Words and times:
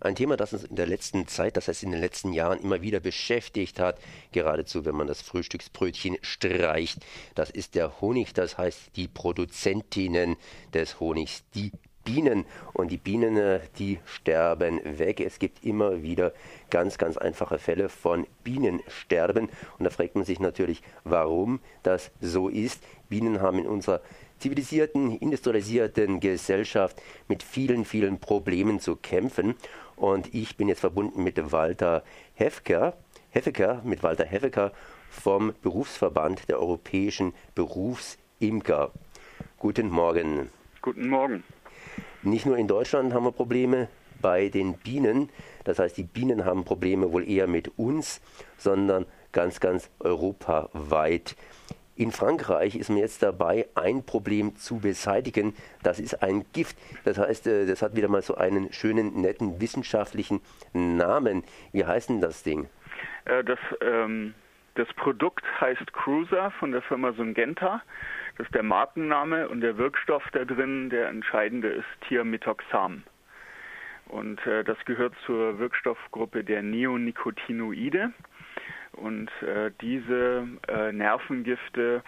Ein 0.00 0.14
Thema, 0.14 0.36
das 0.36 0.52
uns 0.52 0.64
in 0.64 0.76
der 0.76 0.86
letzten 0.86 1.26
Zeit, 1.26 1.56
das 1.56 1.66
heißt 1.66 1.82
in 1.82 1.90
den 1.90 2.00
letzten 2.00 2.32
Jahren 2.32 2.60
immer 2.60 2.82
wieder 2.82 3.00
beschäftigt 3.00 3.80
hat, 3.80 3.98
geradezu 4.30 4.84
wenn 4.84 4.94
man 4.94 5.08
das 5.08 5.22
Frühstücksbrötchen 5.22 6.18
streicht, 6.22 6.98
das 7.34 7.50
ist 7.50 7.74
der 7.74 8.00
Honig, 8.00 8.32
das 8.32 8.58
heißt 8.58 8.96
die 8.96 9.08
Produzentinnen 9.08 10.36
des 10.72 11.00
Honigs, 11.00 11.42
die 11.54 11.72
Bienen. 12.08 12.46
Und 12.72 12.90
die 12.90 12.96
Bienen, 12.96 13.36
äh, 13.36 13.60
die 13.78 13.98
sterben 14.06 14.80
weg. 14.84 15.20
Es 15.20 15.38
gibt 15.38 15.62
immer 15.62 16.02
wieder 16.02 16.32
ganz, 16.70 16.96
ganz 16.96 17.18
einfache 17.18 17.58
Fälle 17.58 17.90
von 17.90 18.26
Bienensterben. 18.44 19.50
Und 19.78 19.84
da 19.84 19.90
fragt 19.90 20.14
man 20.14 20.24
sich 20.24 20.40
natürlich, 20.40 20.80
warum 21.04 21.60
das 21.82 22.10
so 22.22 22.48
ist. 22.48 22.82
Bienen 23.10 23.42
haben 23.42 23.58
in 23.58 23.66
unserer 23.66 24.00
zivilisierten, 24.38 25.18
industrialisierten 25.18 26.20
Gesellschaft 26.20 27.02
mit 27.28 27.42
vielen, 27.42 27.84
vielen 27.84 28.18
Problemen 28.18 28.80
zu 28.80 28.96
kämpfen. 28.96 29.54
Und 29.98 30.32
ich 30.32 30.56
bin 30.56 30.68
jetzt 30.68 30.80
verbunden 30.80 31.24
mit 31.24 31.50
Walter 31.50 32.04
Hefker, 32.34 32.94
Heffeker, 33.30 33.82
mit 33.84 34.04
Walter 34.04 34.24
Heffeker 34.24 34.72
vom 35.10 35.52
Berufsverband 35.60 36.48
der 36.48 36.60
europäischen 36.60 37.34
Berufsimker. 37.56 38.92
Guten 39.58 39.90
Morgen. 39.90 40.50
Guten 40.82 41.08
Morgen. 41.08 41.42
Nicht 42.22 42.46
nur 42.46 42.56
in 42.56 42.68
Deutschland 42.68 43.12
haben 43.12 43.24
wir 43.24 43.32
Probleme 43.32 43.88
bei 44.20 44.48
den 44.48 44.74
Bienen. 44.74 45.30
Das 45.64 45.80
heißt, 45.80 45.96
die 45.96 46.04
Bienen 46.04 46.44
haben 46.44 46.64
Probleme 46.64 47.12
wohl 47.12 47.28
eher 47.28 47.48
mit 47.48 47.76
uns, 47.76 48.20
sondern 48.56 49.04
ganz, 49.32 49.58
ganz 49.58 49.90
europaweit. 49.98 51.34
In 51.98 52.12
Frankreich 52.12 52.76
ist 52.76 52.90
man 52.90 52.98
jetzt 52.98 53.24
dabei, 53.24 53.66
ein 53.74 54.06
Problem 54.06 54.54
zu 54.54 54.78
beseitigen. 54.78 55.52
Das 55.82 55.98
ist 55.98 56.22
ein 56.22 56.44
Gift. 56.52 56.78
Das 57.04 57.18
heißt, 57.18 57.48
äh, 57.48 57.66
das 57.66 57.82
hat 57.82 57.96
wieder 57.96 58.06
mal 58.06 58.22
so 58.22 58.36
einen 58.36 58.72
schönen, 58.72 59.20
netten 59.20 59.60
wissenschaftlichen 59.60 60.40
Namen. 60.72 61.42
Wie 61.72 61.84
heißt 61.84 62.08
denn 62.08 62.20
das 62.20 62.44
Ding? 62.44 62.68
Äh, 63.24 63.42
das, 63.42 63.58
ähm, 63.80 64.34
das 64.76 64.86
Produkt 64.94 65.44
heißt 65.60 65.92
Cruiser 65.92 66.52
von 66.52 66.70
der 66.70 66.82
Firma 66.82 67.12
Syngenta. 67.14 67.82
Das 68.36 68.46
ist 68.46 68.54
der 68.54 68.62
Markenname 68.62 69.48
und 69.48 69.60
der 69.60 69.76
Wirkstoff 69.76 70.22
da 70.30 70.44
drin, 70.44 70.90
der 70.90 71.08
entscheidende 71.08 71.66
ist 71.66 71.88
Thiamethoxam. 72.06 73.02
Und 74.06 74.46
äh, 74.46 74.62
das 74.62 74.78
gehört 74.84 75.14
zur 75.26 75.58
Wirkstoffgruppe 75.58 76.44
der 76.44 76.62
Neonicotinoide. 76.62 78.12
Und 79.00 79.30
äh, 79.42 79.70
diese 79.80 80.46
äh, 80.68 80.92
Nervengifte 80.92 82.02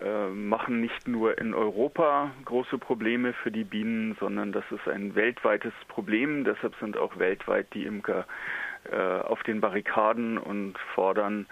äh, 0.00 0.28
machen 0.28 0.80
nicht 0.80 1.08
nur 1.08 1.38
in 1.38 1.54
Europa 1.54 2.30
große 2.44 2.78
Probleme 2.78 3.32
für 3.32 3.50
die 3.50 3.64
Bienen, 3.64 4.16
sondern 4.20 4.52
das 4.52 4.64
ist 4.70 4.86
ein 4.86 5.14
weltweites 5.14 5.72
Problem. 5.88 6.44
Deshalb 6.44 6.74
sind 6.80 6.96
auch 6.96 7.18
weltweit 7.18 7.66
die 7.74 7.84
Imker 7.84 8.26
äh, 8.92 8.96
auf 8.96 9.42
den 9.42 9.60
Barrikaden 9.60 10.38
und 10.38 10.78
fordern 10.94 11.46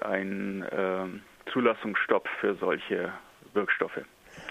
einen 0.00 0.62
äh, 0.62 1.06
Zulassungsstopp 1.52 2.28
für 2.40 2.54
solche 2.54 3.12
Wirkstoffe. 3.54 4.00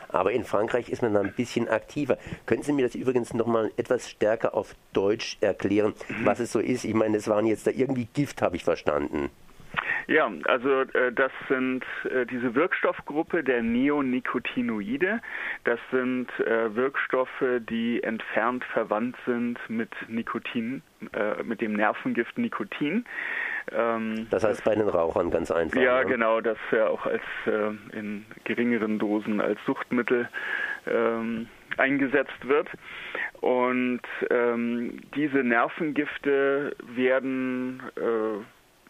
Aber 0.10 0.32
in 0.32 0.44
Frankreich 0.44 0.90
ist 0.90 1.02
man 1.02 1.14
da 1.14 1.22
ein 1.22 1.34
bisschen 1.34 1.70
aktiver. 1.70 2.18
Können 2.46 2.64
Sie 2.64 2.74
mir 2.74 2.86
das 2.86 2.96
übrigens 2.96 3.34
nochmal 3.34 3.72
etwas 3.78 4.10
stärker 4.10 4.56
auf 4.56 4.76
Deutsch 4.94 5.38
erklären, 5.42 5.94
mhm. 6.10 6.26
was 6.26 6.40
es 6.40 6.52
so 6.52 6.60
ist? 6.60 6.84
Ich 6.84 6.94
meine, 6.94 7.18
es 7.18 7.28
waren 7.28 7.46
jetzt 7.46 7.68
da 7.68 7.72
irgendwie 7.72 8.08
Gift, 8.14 8.42
habe 8.42 8.56
ich 8.56 8.64
verstanden. 8.64 9.30
Ja, 10.08 10.32
also 10.46 10.82
äh, 10.82 11.12
das 11.12 11.32
sind 11.50 11.84
äh, 12.10 12.26
diese 12.26 12.56
Wirkstoffgruppe 12.56 13.44
der 13.44 13.62
Neonicotinoide. 13.62 15.20
Das 15.66 15.80
sind 15.92 16.28
äh, 16.40 16.74
Wirkstoffe, 16.76 17.44
die 17.70 18.02
entfernt 18.04 18.64
verwandt 18.66 19.18
sind 19.26 19.60
mit 19.70 19.90
Nikotin, 20.08 20.82
äh, 21.14 21.44
mit 21.44 21.62
dem 21.62 21.74
Nervengift 21.74 22.38
Nikotin. 22.38 23.06
Ähm, 23.72 24.28
das 24.30 24.44
heißt 24.44 24.64
bei 24.64 24.76
den 24.76 24.88
Rauchern 24.88 25.30
ganz 25.30 25.52
einfach. 25.52 25.82
Ja, 25.82 26.00
ne? 26.00 26.06
genau, 26.06 26.40
das 26.42 26.58
ja 26.72 26.88
auch 26.88 27.06
als 27.06 27.24
äh, 27.46 27.98
in 27.98 28.26
geringeren 28.46 29.00
Dosen 29.00 29.42
als 29.42 29.60
Suchtmittel 29.66 30.30
ähm, 30.88 31.48
eingesetzt 31.78 32.48
wird. 32.48 32.70
Und 33.42 34.02
ähm, 34.30 35.00
diese 35.16 35.40
Nervengifte 35.40 36.76
werden 36.96 37.84
äh, 37.96 38.44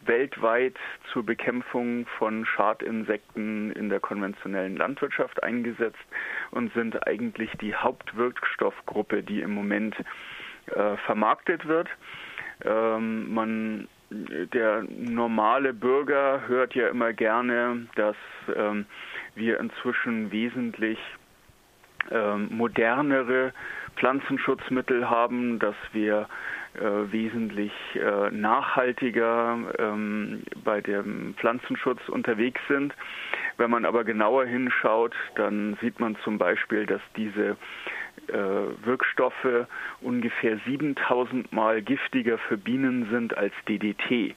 weltweit 0.07 0.75
zur 1.11 1.25
Bekämpfung 1.25 2.05
von 2.17 2.45
Schadinsekten 2.45 3.71
in 3.71 3.89
der 3.89 3.99
konventionellen 3.99 4.77
Landwirtschaft 4.77 5.43
eingesetzt 5.43 6.05
und 6.51 6.73
sind 6.73 7.07
eigentlich 7.07 7.51
die 7.61 7.75
Hauptwirkstoffgruppe, 7.75 9.23
die 9.23 9.41
im 9.41 9.53
Moment 9.53 9.95
äh, 10.67 10.97
vermarktet 11.05 11.67
wird. 11.67 11.89
Ähm, 12.65 13.33
man, 13.33 13.87
der 14.09 14.83
normale 14.89 15.73
Bürger 15.73 16.47
hört 16.47 16.73
ja 16.75 16.87
immer 16.87 17.13
gerne, 17.13 17.87
dass 17.95 18.15
ähm, 18.55 18.85
wir 19.35 19.59
inzwischen 19.59 20.31
wesentlich 20.31 20.97
ähm, 22.11 22.47
modernere 22.51 23.53
Pflanzenschutzmittel 23.97 25.09
haben, 25.09 25.59
dass 25.59 25.75
wir 25.91 26.27
äh, 26.75 27.11
wesentlich 27.11 27.71
äh, 27.95 28.29
nachhaltiger 28.31 29.57
ähm, 29.79 30.43
bei 30.63 30.81
dem 30.81 31.33
Pflanzenschutz 31.37 32.07
unterwegs 32.07 32.61
sind. 32.67 32.93
Wenn 33.57 33.71
man 33.71 33.85
aber 33.85 34.03
genauer 34.03 34.45
hinschaut, 34.45 35.15
dann 35.35 35.77
sieht 35.81 35.99
man 35.99 36.15
zum 36.23 36.37
Beispiel, 36.37 36.85
dass 36.85 37.01
diese 37.15 37.57
äh, 38.27 38.33
Wirkstoffe 38.85 39.67
ungefähr 40.01 40.59
7000 40.67 41.51
Mal 41.51 41.81
giftiger 41.81 42.37
für 42.37 42.57
Bienen 42.57 43.09
sind 43.09 43.35
als 43.35 43.53
DDT. 43.67 44.35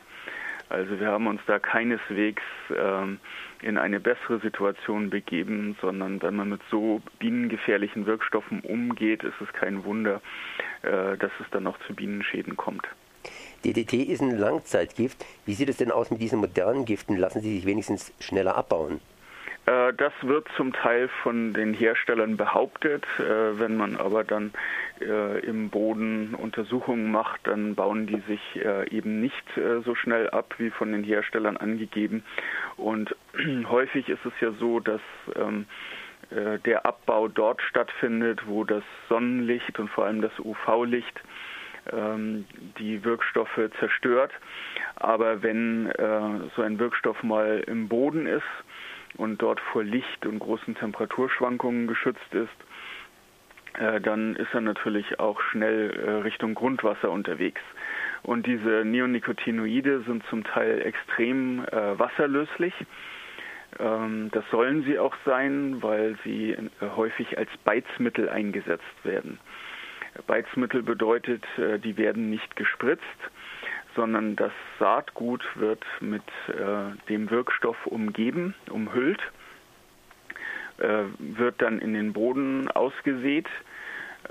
Also 0.71 1.00
wir 1.00 1.09
haben 1.09 1.27
uns 1.27 1.41
da 1.47 1.59
keineswegs 1.59 2.42
ähm, 2.75 3.19
in 3.62 3.78
eine 3.78 4.00
bessere 4.00 4.41
Situation 4.41 5.10
begeben, 5.10 5.76
sondern 5.81 6.22
wenn 6.22 6.37
man 6.37 6.48
mit 6.48 6.60
so 6.71 7.00
bienengefährlichen 7.19 8.06
Wirkstoffen 8.06 8.60
umgeht, 8.60 9.22
ist 9.22 9.41
es 9.41 9.53
kein 9.53 9.84
Wunder, 9.84 10.21
äh, 10.82 11.16
dass 11.16 11.32
es 11.41 11.47
dann 11.50 11.65
noch 11.65 11.78
zu 11.87 11.94
Bienenschäden 11.94 12.56
kommt. 12.56 12.87
DDT 13.65 14.03
ist 14.04 14.22
ein 14.22 14.38
Langzeitgift. 14.38 15.25
Wie 15.44 15.54
sieht 15.54 15.69
es 15.69 15.76
denn 15.76 15.91
aus 15.91 16.10
mit 16.10 16.22
diesen 16.22 16.38
modernen 16.41 16.87
Giften? 16.87 17.16
Lassen 17.16 17.41
sie 17.41 17.56
sich 17.56 17.66
wenigstens 17.66 18.12
schneller 18.19 18.56
abbauen? 18.56 19.00
Äh, 19.66 19.93
das 19.94 20.12
wird 20.22 20.48
zum 20.56 20.72
Teil 20.72 21.09
von 21.22 21.53
den 21.53 21.75
Herstellern 21.75 22.37
behauptet. 22.37 23.04
Äh, 23.19 23.59
wenn 23.59 23.76
man 23.76 23.97
aber 23.97 24.25
dann 24.25 24.53
äh, 25.00 25.41
im 25.41 25.71
Boden 25.71 26.34
Untersuchungen 26.34 27.10
macht, 27.10 27.41
dann 27.44 27.75
bauen 27.75 28.06
die 28.06 28.21
sich 28.26 28.41
eben 28.91 29.21
nicht 29.21 29.44
so 29.84 29.94
schnell 29.94 30.31
ab 30.31 30.54
wie 30.59 30.71
von 30.71 30.93
den 30.93 31.04
Herstellern 31.04 31.56
angegeben. 31.56 32.25
Und 32.76 33.15
häufig 33.69 34.09
ist 34.09 34.25
es 34.25 34.32
ja 34.41 34.53
so, 34.53 34.81
dass 34.81 35.00
ähm, 35.37 35.66
der 36.31 36.87
Abbau 36.87 37.28
dort 37.28 37.60
stattfindet, 37.62 38.47
wo 38.47 38.65
das 38.65 38.84
Sonnenlicht 39.09 39.78
und 39.78 39.91
vor 39.91 40.04
allem 40.04 40.21
das 40.21 40.32
UV-Licht 40.38 41.21
ähm, 41.92 42.47
die 42.78 43.04
Wirkstoffe 43.04 43.60
zerstört. 43.78 44.32
Aber 44.97 45.42
wenn 45.42 45.91
so 46.54 46.62
ein 46.62 46.78
Wirkstoff 46.78 47.22
mal 47.22 47.65
im 47.66 47.88
Boden 47.88 48.27
ist, 48.27 48.44
und 49.16 49.43
dort 49.43 49.60
vor 49.60 49.82
Licht 49.84 50.26
und 50.26 50.38
großen 50.38 50.75
Temperaturschwankungen 50.75 51.87
geschützt 51.87 52.32
ist, 52.32 52.48
äh, 53.78 54.00
dann 54.00 54.37
ist 54.37 54.53
er 54.53 54.60
natürlich 54.60 55.21
auch 55.21 55.41
schnell 55.41 55.91
äh, 55.91 56.10
Richtung 56.22 56.54
Grundwasser 56.54 57.10
unterwegs. 57.10 57.60
Und 58.22 58.47
diese 58.47 58.84
Neonicotinoide 58.84 60.03
sind 60.03 60.25
zum 60.28 60.44
Teil 60.44 60.82
extrem 60.82 61.65
äh, 61.65 61.98
wasserlöslich. 61.98 62.75
Ähm, 63.78 64.31
das 64.32 64.44
sollen 64.50 64.82
sie 64.84 64.98
auch 64.98 65.15
sein, 65.25 65.82
weil 65.82 66.16
sie 66.25 66.56
häufig 66.81 67.38
als 67.38 67.50
Beizmittel 67.65 68.28
eingesetzt 68.28 69.04
werden. 69.04 69.38
Beizmittel 70.27 70.82
bedeutet, 70.82 71.44
die 71.56 71.97
werden 71.97 72.31
nicht 72.31 72.56
gespritzt, 72.56 73.04
sondern 73.95 74.37
das 74.37 74.53
Saatgut 74.78 75.45
wird 75.57 75.84
mit 76.01 76.22
äh, 76.48 76.97
dem 77.09 77.31
Wirkstoff 77.31 77.87
umgeben, 77.87 78.54
umhüllt, 78.71 79.21
äh, 80.78 81.04
wird 81.19 81.60
dann 81.60 81.78
in 81.81 81.95
den 81.95 82.13
Boden 82.13 82.71
ausgesät. 82.71 83.47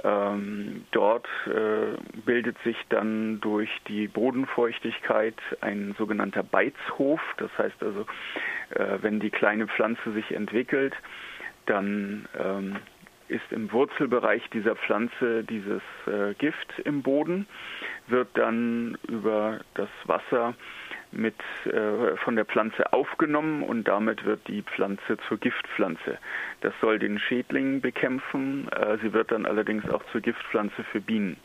Ähm, 0.04 0.86
dort 0.92 1.28
äh, 1.48 1.98
bildet 2.26 2.58
sich 2.64 2.78
dann 2.90 3.42
durch 3.42 3.70
die 3.88 4.08
Bodenfeuchtigkeit 4.08 5.36
ein 5.62 5.96
sogenannter 5.98 6.44
Beizhof. 6.44 7.20
Das 7.38 7.50
heißt 7.58 7.82
also, 7.82 8.06
äh, 8.70 9.00
wenn 9.02 9.20
die 9.20 9.32
kleine 9.32 9.68
Pflanze 9.68 10.12
sich 10.14 10.32
entwickelt, 10.32 10.94
dann 11.66 12.28
ähm, 12.40 12.78
ist 13.30 13.52
im 13.52 13.72
Wurzelbereich 13.72 14.50
dieser 14.50 14.76
Pflanze 14.76 15.44
dieses 15.44 15.82
äh, 16.08 16.34
Gift 16.38 16.80
im 16.84 17.02
Boden, 17.02 17.48
wird 18.08 18.30
dann 18.34 18.98
über 19.08 19.60
das 19.76 19.90
Wasser 20.06 20.56
mit 21.12 21.36
äh, 21.66 22.16
von 22.18 22.36
der 22.36 22.46
Pflanze 22.46 22.94
aufgenommen 22.94 23.64
und 23.64 23.88
damit 23.88 24.26
wird 24.26 24.48
die 24.48 24.62
Pflanze 24.62 25.18
zur 25.28 25.38
Giftpflanze. 25.38 26.18
Das 26.62 26.74
soll 26.82 27.00
den 27.00 27.20
Schädling 27.20 27.82
bekämpfen. 27.82 28.68
Äh, 28.72 28.98
sie 29.02 29.14
wird 29.14 29.32
dann 29.32 29.46
allerdings 29.46 29.90
auch 29.90 30.04
zur 30.12 30.22
Giftpflanze 30.22 30.84
für 30.92 31.02
Bienen. 31.02 31.38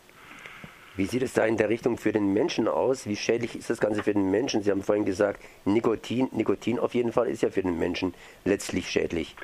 Wie 0.97 1.07
sieht 1.07 1.23
es 1.23 1.33
da 1.33 1.45
in 1.45 1.57
der 1.57 1.69
Richtung 1.69 1.97
für 1.97 2.13
den 2.13 2.33
Menschen 2.33 2.69
aus? 2.69 3.09
Wie 3.09 3.17
schädlich 3.17 3.57
ist 3.57 3.69
das 3.69 3.81
Ganze 3.81 4.05
für 4.05 4.13
den 4.13 4.31
Menschen? 4.31 4.63
Sie 4.63 4.71
haben 4.71 4.83
vorhin 4.83 5.05
gesagt, 5.05 5.41
Nikotin, 5.65 6.29
Nikotin 6.33 6.79
auf 6.79 6.95
jeden 6.95 7.11
Fall 7.11 7.27
ist 7.27 7.43
ja 7.43 7.51
für 7.51 7.63
den 7.63 7.79
Menschen 7.81 8.15
letztlich 8.45 8.89
schädlich. 8.89 9.35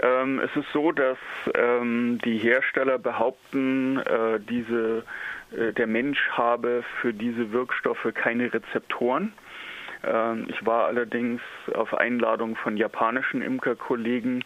Ähm, 0.00 0.38
es 0.38 0.54
ist 0.54 0.70
so, 0.72 0.92
dass 0.92 1.18
ähm, 1.54 2.20
die 2.24 2.38
Hersteller 2.38 2.98
behaupten, 2.98 3.98
äh, 3.98 4.38
diese, 4.38 5.04
äh, 5.50 5.72
der 5.72 5.88
Mensch 5.88 6.20
habe 6.30 6.84
für 7.00 7.12
diese 7.12 7.50
Wirkstoffe 7.50 8.06
keine 8.14 8.52
Rezeptoren. 8.54 9.32
Ähm, 10.04 10.46
ich 10.48 10.64
war 10.64 10.86
allerdings 10.86 11.40
auf 11.74 11.92
Einladung 11.92 12.54
von 12.54 12.76
japanischen 12.76 13.42
Imkerkollegen 13.42 14.44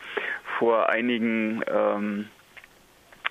vor 0.58 0.88
einigen 0.88 1.62
ähm, 1.66 2.28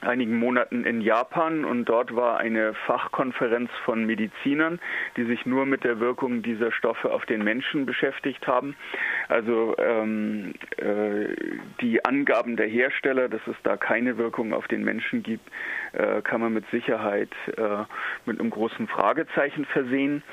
einigen 0.04 0.38
Monaten 0.38 0.86
in 0.86 1.02
Japan 1.02 1.66
und 1.66 1.86
dort 1.86 2.16
war 2.16 2.38
eine 2.38 2.74
Fachkonferenz 2.74 3.70
von 3.86 4.06
Medizinern, 4.06 4.80
die 5.18 5.26
sich 5.26 5.46
nur 5.46 5.66
mit 5.66 5.84
der 5.84 6.00
Wirkung 6.00 6.42
dieser 6.42 6.72
Stoffe 6.72 7.12
auf 7.12 7.26
den 7.26 7.44
Menschen 7.44 7.86
beschäftigt 7.86 8.48
haben. 8.48 8.76
Also 9.30 9.76
ähm, 9.78 10.54
äh, 10.78 11.36
die 11.82 12.04
Angaben 12.06 12.56
der 12.56 12.68
Hersteller, 12.68 13.30
dass 13.30 13.42
es 13.48 13.56
da 13.64 13.78
keine 13.78 14.18
Wirkung 14.18 14.54
auf 14.54 14.68
den 14.68 14.84
Menschen 14.84 15.24
gibt, 15.24 15.50
äh, 15.94 16.22
kann 16.22 16.42
man 16.42 16.54
mit 16.54 16.66
Sicherheit 16.72 17.32
äh, 17.58 17.84
mit 18.26 18.40
einem 18.40 18.50
großen 18.50 18.88
Fragezeichen 18.88 19.66
versehen. 19.66 20.24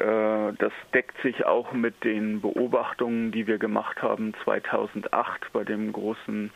Äh, 0.00 0.52
das 0.58 0.72
deckt 0.94 1.20
sich 1.22 1.44
auch 1.44 1.72
mit 1.72 2.04
den 2.04 2.40
Beobachtungen, 2.40 3.32
die 3.32 3.46
wir 3.46 3.58
gemacht 3.58 4.00
haben 4.02 4.32
2008 4.44 5.52
bei 5.52 5.62
dem 5.62 5.92
großen 5.92 6.50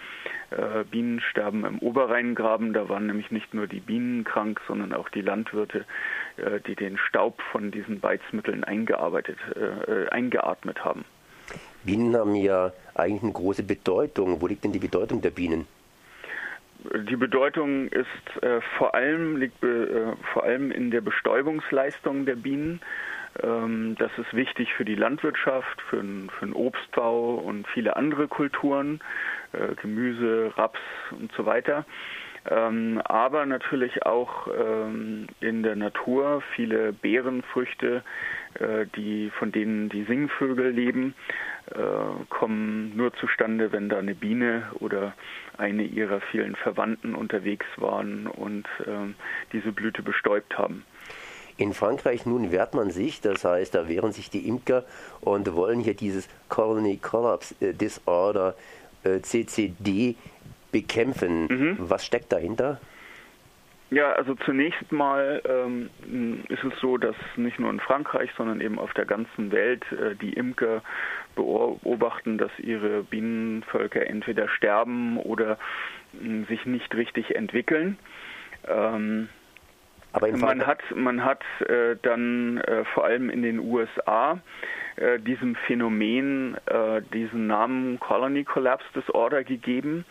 äh, 0.50 0.84
Bienensterben 0.90 1.66
im 1.66 1.78
Oberrheingraben. 1.80 2.72
Da 2.72 2.88
waren 2.88 3.06
nämlich 3.06 3.30
nicht 3.30 3.52
nur 3.52 3.66
die 3.66 3.80
Bienen 3.80 4.24
krank, 4.24 4.60
sondern 4.66 4.94
auch 4.94 5.10
die 5.10 5.20
Landwirte, 5.20 5.84
äh, 6.38 6.60
die 6.66 6.74
den 6.74 6.96
Staub 6.96 7.40
von 7.52 7.70
diesen 7.70 8.00
Beizmitteln 8.00 8.64
eingearbeitet, 8.64 9.38
eingeatmet 10.10 10.84
haben. 10.84 11.04
Bienen 11.84 12.16
haben 12.16 12.34
ja 12.34 12.72
eigentlich 12.94 13.22
eine 13.22 13.32
große 13.32 13.62
Bedeutung. 13.62 14.40
Wo 14.40 14.46
liegt 14.46 14.64
denn 14.64 14.72
die 14.72 14.78
Bedeutung 14.78 15.20
der 15.20 15.30
Bienen? 15.30 15.66
Die 16.92 17.16
Bedeutung 17.16 17.88
ist 17.88 18.42
äh, 18.42 18.60
vor 18.76 18.94
allem 18.94 19.36
liegt 19.36 19.62
äh, 19.64 20.12
vor 20.32 20.44
allem 20.44 20.70
in 20.70 20.90
der 20.90 21.00
Bestäubungsleistung 21.00 22.26
der 22.26 22.36
Bienen. 22.36 22.80
Ähm, 23.42 23.96
das 23.98 24.10
ist 24.18 24.34
wichtig 24.34 24.74
für 24.74 24.84
die 24.84 24.94
Landwirtschaft, 24.94 25.80
für, 25.88 26.04
für 26.38 26.46
den 26.46 26.52
Obstbau 26.52 27.36
und 27.36 27.66
viele 27.68 27.96
andere 27.96 28.28
Kulturen, 28.28 29.00
äh, 29.52 29.74
Gemüse, 29.80 30.52
Raps 30.56 30.80
und 31.10 31.32
so 31.32 31.46
weiter. 31.46 31.86
Ähm, 32.50 33.00
aber 33.04 33.46
natürlich 33.46 34.04
auch 34.04 34.48
ähm, 34.48 35.28
in 35.40 35.62
der 35.62 35.76
Natur 35.76 36.42
viele 36.54 36.92
Beerenfrüchte, 36.92 38.02
äh, 38.54 38.84
die, 38.96 39.30
von 39.38 39.50
denen 39.50 39.88
die 39.88 40.04
Singvögel 40.04 40.70
leben, 40.70 41.14
kommen 42.28 42.96
nur 42.96 43.12
zustande, 43.14 43.72
wenn 43.72 43.88
da 43.88 43.98
eine 43.98 44.14
Biene 44.14 44.64
oder 44.80 45.14
eine 45.56 45.84
ihrer 45.84 46.20
vielen 46.20 46.56
Verwandten 46.56 47.14
unterwegs 47.14 47.66
waren 47.76 48.26
und 48.26 48.66
äh, 48.80 49.12
diese 49.52 49.72
Blüte 49.72 50.02
bestäubt 50.02 50.58
haben. 50.58 50.84
In 51.56 51.72
Frankreich 51.72 52.26
nun 52.26 52.50
wehrt 52.50 52.74
man 52.74 52.90
sich, 52.90 53.20
das 53.20 53.44
heißt, 53.44 53.74
da 53.74 53.88
wehren 53.88 54.12
sich 54.12 54.28
die 54.28 54.48
Imker 54.48 54.84
und 55.20 55.54
wollen 55.54 55.78
hier 55.78 55.94
dieses 55.94 56.28
Colony 56.48 56.96
Collapse 56.96 57.54
äh, 57.60 57.72
Disorder 57.72 58.56
äh, 59.04 59.20
CCD 59.20 60.16
bekämpfen. 60.72 61.46
Mhm. 61.46 61.76
Was 61.78 62.04
steckt 62.04 62.32
dahinter? 62.32 62.80
Ja, 63.90 64.12
also 64.12 64.34
zunächst 64.34 64.90
mal 64.92 65.42
ähm, 65.46 66.42
ist 66.48 66.64
es 66.64 66.72
so, 66.80 66.96
dass 66.96 67.14
nicht 67.36 67.58
nur 67.58 67.70
in 67.70 67.80
Frankreich, 67.80 68.30
sondern 68.36 68.60
eben 68.60 68.78
auf 68.78 68.92
der 68.94 69.04
ganzen 69.04 69.52
Welt 69.52 69.84
äh, 69.92 70.14
die 70.16 70.32
Imker 70.32 70.82
beobachten, 71.36 72.38
dass 72.38 72.50
ihre 72.58 73.02
Bienenvölker 73.04 74.06
entweder 74.06 74.48
sterben 74.48 75.18
oder 75.18 75.58
äh, 76.14 76.44
sich 76.44 76.64
nicht 76.66 76.94
richtig 76.94 77.36
entwickeln. 77.36 77.98
Ähm, 78.66 79.28
aber 80.12 80.30
man 80.36 80.64
hat, 80.64 80.80
man 80.94 81.24
hat 81.24 81.42
äh, 81.68 81.96
dann 82.02 82.58
äh, 82.58 82.84
vor 82.94 83.04
allem 83.04 83.30
in 83.30 83.42
den 83.42 83.58
USA 83.58 84.40
äh, 84.96 85.18
diesem 85.18 85.56
Phänomen 85.66 86.56
äh, 86.66 87.02
diesen 87.12 87.48
Namen 87.48 87.98
Colony 87.98 88.44
Collapse 88.44 88.86
Disorder 88.94 89.42
gegeben. 89.42 90.04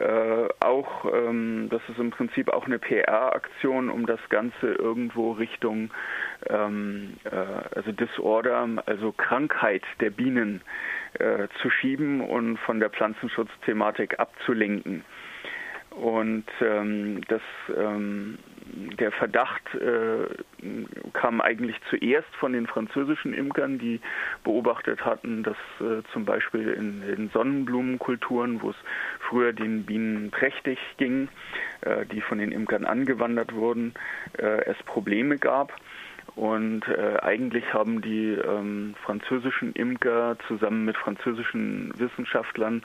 Äh, 0.00 0.48
auch, 0.60 1.04
ähm, 1.12 1.68
das 1.70 1.82
ist 1.90 1.98
im 1.98 2.10
Prinzip 2.10 2.48
auch 2.48 2.64
eine 2.64 2.78
PR-Aktion, 2.78 3.90
um 3.90 4.06
das 4.06 4.20
Ganze 4.30 4.72
irgendwo 4.72 5.32
Richtung 5.32 5.90
ähm, 6.48 7.18
äh, 7.24 7.76
also 7.76 7.92
Disorder, 7.92 8.66
also 8.86 9.12
Krankheit 9.12 9.82
der 10.00 10.10
Bienen 10.10 10.62
zu 11.60 11.70
schieben 11.70 12.20
und 12.20 12.56
von 12.58 12.78
der 12.78 12.88
Pflanzenschutzthematik 12.88 14.20
abzulenken. 14.20 15.04
Und 15.90 16.46
ähm, 16.60 17.20
das, 17.26 17.42
ähm, 17.76 18.38
der 18.98 19.12
Verdacht 19.12 19.74
äh, 19.74 20.26
kam 21.12 21.40
eigentlich 21.40 21.76
zuerst 21.88 22.28
von 22.38 22.52
den 22.52 22.66
französischen 22.66 23.34
Imkern, 23.34 23.78
die 23.78 24.00
beobachtet 24.44 25.04
hatten, 25.04 25.42
dass 25.42 25.56
äh, 25.80 26.02
zum 26.12 26.24
Beispiel 26.24 26.68
in 26.68 27.00
den 27.02 27.30
Sonnenblumenkulturen, 27.30 28.62
wo 28.62 28.70
es 28.70 28.76
früher 29.20 29.52
den 29.52 29.84
Bienen 29.84 30.30
prächtig 30.30 30.78
ging, 30.96 31.28
äh, 31.82 32.06
die 32.06 32.20
von 32.20 32.38
den 32.38 32.52
Imkern 32.52 32.84
angewandert 32.84 33.54
wurden, 33.54 33.94
äh, 34.38 34.64
es 34.64 34.76
Probleme 34.84 35.38
gab. 35.38 35.72
Und 36.36 36.86
äh, 36.88 37.18
eigentlich 37.22 37.72
haben 37.72 38.00
die 38.02 38.32
ähm, 38.32 38.94
französischen 39.04 39.72
Imker 39.72 40.36
zusammen 40.48 40.84
mit 40.84 40.96
französischen 40.96 41.92
Wissenschaftlern 41.98 42.82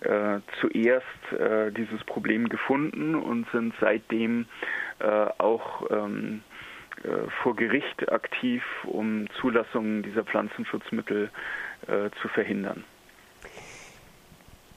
äh, 0.00 0.40
zuerst 0.60 1.32
äh, 1.38 1.72
dieses 1.72 2.02
Problem 2.04 2.48
gefunden 2.48 3.14
und 3.14 3.46
sind 3.50 3.74
seitdem 3.80 4.46
äh, 5.00 5.06
auch 5.38 5.90
ähm, 5.90 6.42
äh, 7.02 7.28
vor 7.42 7.56
Gericht 7.56 8.10
aktiv, 8.10 8.62
um 8.84 9.26
Zulassungen 9.40 10.02
dieser 10.02 10.24
Pflanzenschutzmittel 10.24 11.30
äh, 11.86 12.10
zu 12.22 12.28
verhindern. 12.28 12.84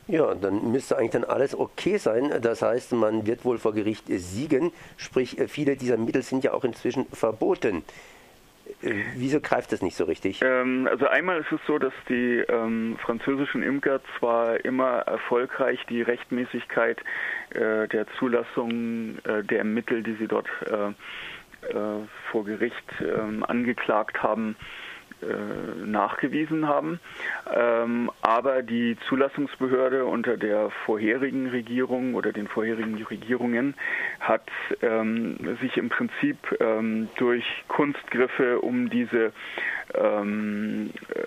Ja, 0.09 0.33
dann 0.33 0.71
müsste 0.71 0.97
eigentlich 0.97 1.11
dann 1.11 1.23
alles 1.23 1.53
okay 1.57 1.97
sein. 1.97 2.33
Das 2.41 2.63
heißt, 2.63 2.93
man 2.93 3.27
wird 3.27 3.45
wohl 3.45 3.59
vor 3.59 3.75
Gericht 3.75 4.05
siegen. 4.07 4.71
Sprich, 4.97 5.37
viele 5.47 5.75
dieser 5.75 5.97
Mittel 5.97 6.23
sind 6.23 6.43
ja 6.43 6.53
auch 6.53 6.63
inzwischen 6.63 7.05
verboten. 7.13 7.83
Wieso 9.15 9.39
greift 9.39 9.71
das 9.71 9.83
nicht 9.83 9.95
so 9.95 10.05
richtig? 10.05 10.41
Ähm, 10.43 10.87
also 10.89 11.07
einmal 11.07 11.39
ist 11.41 11.51
es 11.51 11.59
so, 11.67 11.77
dass 11.77 11.93
die 12.07 12.43
ähm, 12.49 12.97
französischen 12.99 13.61
Imker 13.61 13.99
zwar 14.17 14.65
immer 14.65 14.99
erfolgreich 15.01 15.79
die 15.89 16.01
Rechtmäßigkeit 16.01 16.99
äh, 17.51 17.87
der 17.87 18.07
Zulassung 18.17 19.19
äh, 19.25 19.43
der 19.43 19.63
Mittel, 19.63 20.01
die 20.01 20.15
sie 20.15 20.27
dort 20.27 20.47
äh, 20.65 20.89
äh 21.69 22.07
vor 22.31 22.45
Gericht 22.45 22.75
ähm, 23.01 23.43
angeklagt 23.43 24.23
haben, 24.23 24.55
äh, 24.55 24.88
nachgewiesen 25.85 26.67
haben. 26.67 26.99
Ähm, 27.53 28.11
aber 28.21 28.61
die 28.61 28.97
Zulassungsbehörde 29.07 30.05
unter 30.05 30.37
der 30.37 30.69
vorherigen 30.85 31.47
Regierung 31.47 32.15
oder 32.15 32.31
den 32.31 32.47
vorherigen 32.47 33.01
Regierungen 33.03 33.75
hat 34.19 34.47
ähm, 34.81 35.57
sich 35.61 35.77
im 35.77 35.89
Prinzip 35.89 36.37
ähm, 36.59 37.09
durch 37.17 37.45
Kunstgriffe 37.67 38.59
um 38.61 38.89
diese 38.89 39.31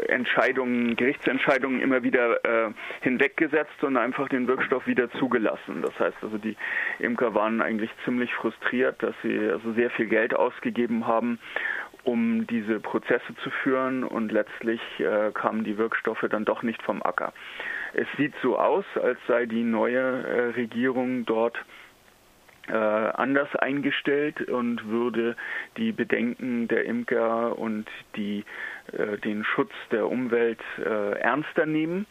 Entscheidungen, 0.06 0.94
Gerichtsentscheidungen 0.94 1.80
immer 1.80 2.04
wieder 2.04 2.44
äh, 2.44 2.70
hinweggesetzt 3.00 3.82
und 3.82 3.96
einfach 3.96 4.28
den 4.28 4.46
Wirkstoff 4.46 4.86
wieder 4.86 5.10
zugelassen. 5.12 5.82
Das 5.82 5.98
heißt 5.98 6.16
also, 6.22 6.38
die 6.38 6.56
Imker 7.00 7.34
waren 7.34 7.60
eigentlich 7.60 7.90
ziemlich 8.04 8.32
frustriert, 8.34 9.02
dass 9.02 9.14
sie 9.22 9.36
also 9.50 9.72
sehr 9.72 9.90
viel 9.90 10.06
Geld 10.06 10.34
ausgegeben 10.34 11.06
haben 11.06 11.40
um 12.04 12.46
diese 12.46 12.80
Prozesse 12.80 13.34
zu 13.42 13.50
führen 13.62 14.04
und 14.04 14.32
letztlich 14.32 14.80
äh, 14.98 15.30
kamen 15.32 15.64
die 15.64 15.78
Wirkstoffe 15.78 16.24
dann 16.30 16.44
doch 16.44 16.62
nicht 16.62 16.82
vom 16.82 17.02
Acker. 17.02 17.32
Es 17.94 18.06
sieht 18.16 18.34
so 18.42 18.58
aus, 18.58 18.84
als 19.00 19.18
sei 19.28 19.46
die 19.46 19.62
neue 19.64 20.00
äh, 20.00 20.40
Regierung 20.56 21.24
dort 21.26 21.56
äh, 22.68 22.74
anders 22.74 23.54
eingestellt 23.56 24.48
und 24.48 24.88
würde 24.88 25.36
die 25.76 25.92
Bedenken 25.92 26.68
der 26.68 26.84
Imker 26.84 27.58
und 27.58 27.88
die, 28.16 28.44
äh, 28.92 29.18
den 29.18 29.44
Schutz 29.44 29.72
der 29.90 30.08
Umwelt 30.08 30.60
äh, 30.78 31.18
ernster 31.18 31.66
nehmen. 31.66 32.06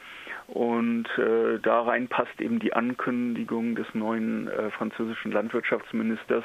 Und 0.47 1.07
äh, 1.17 1.59
da 1.59 1.83
rein 1.83 2.09
passt 2.09 2.41
eben 2.41 2.59
die 2.59 2.73
Ankündigung 2.73 3.75
des 3.75 3.87
neuen 3.93 4.49
äh, 4.49 4.69
französischen 4.71 5.31
Landwirtschaftsministers, 5.31 6.43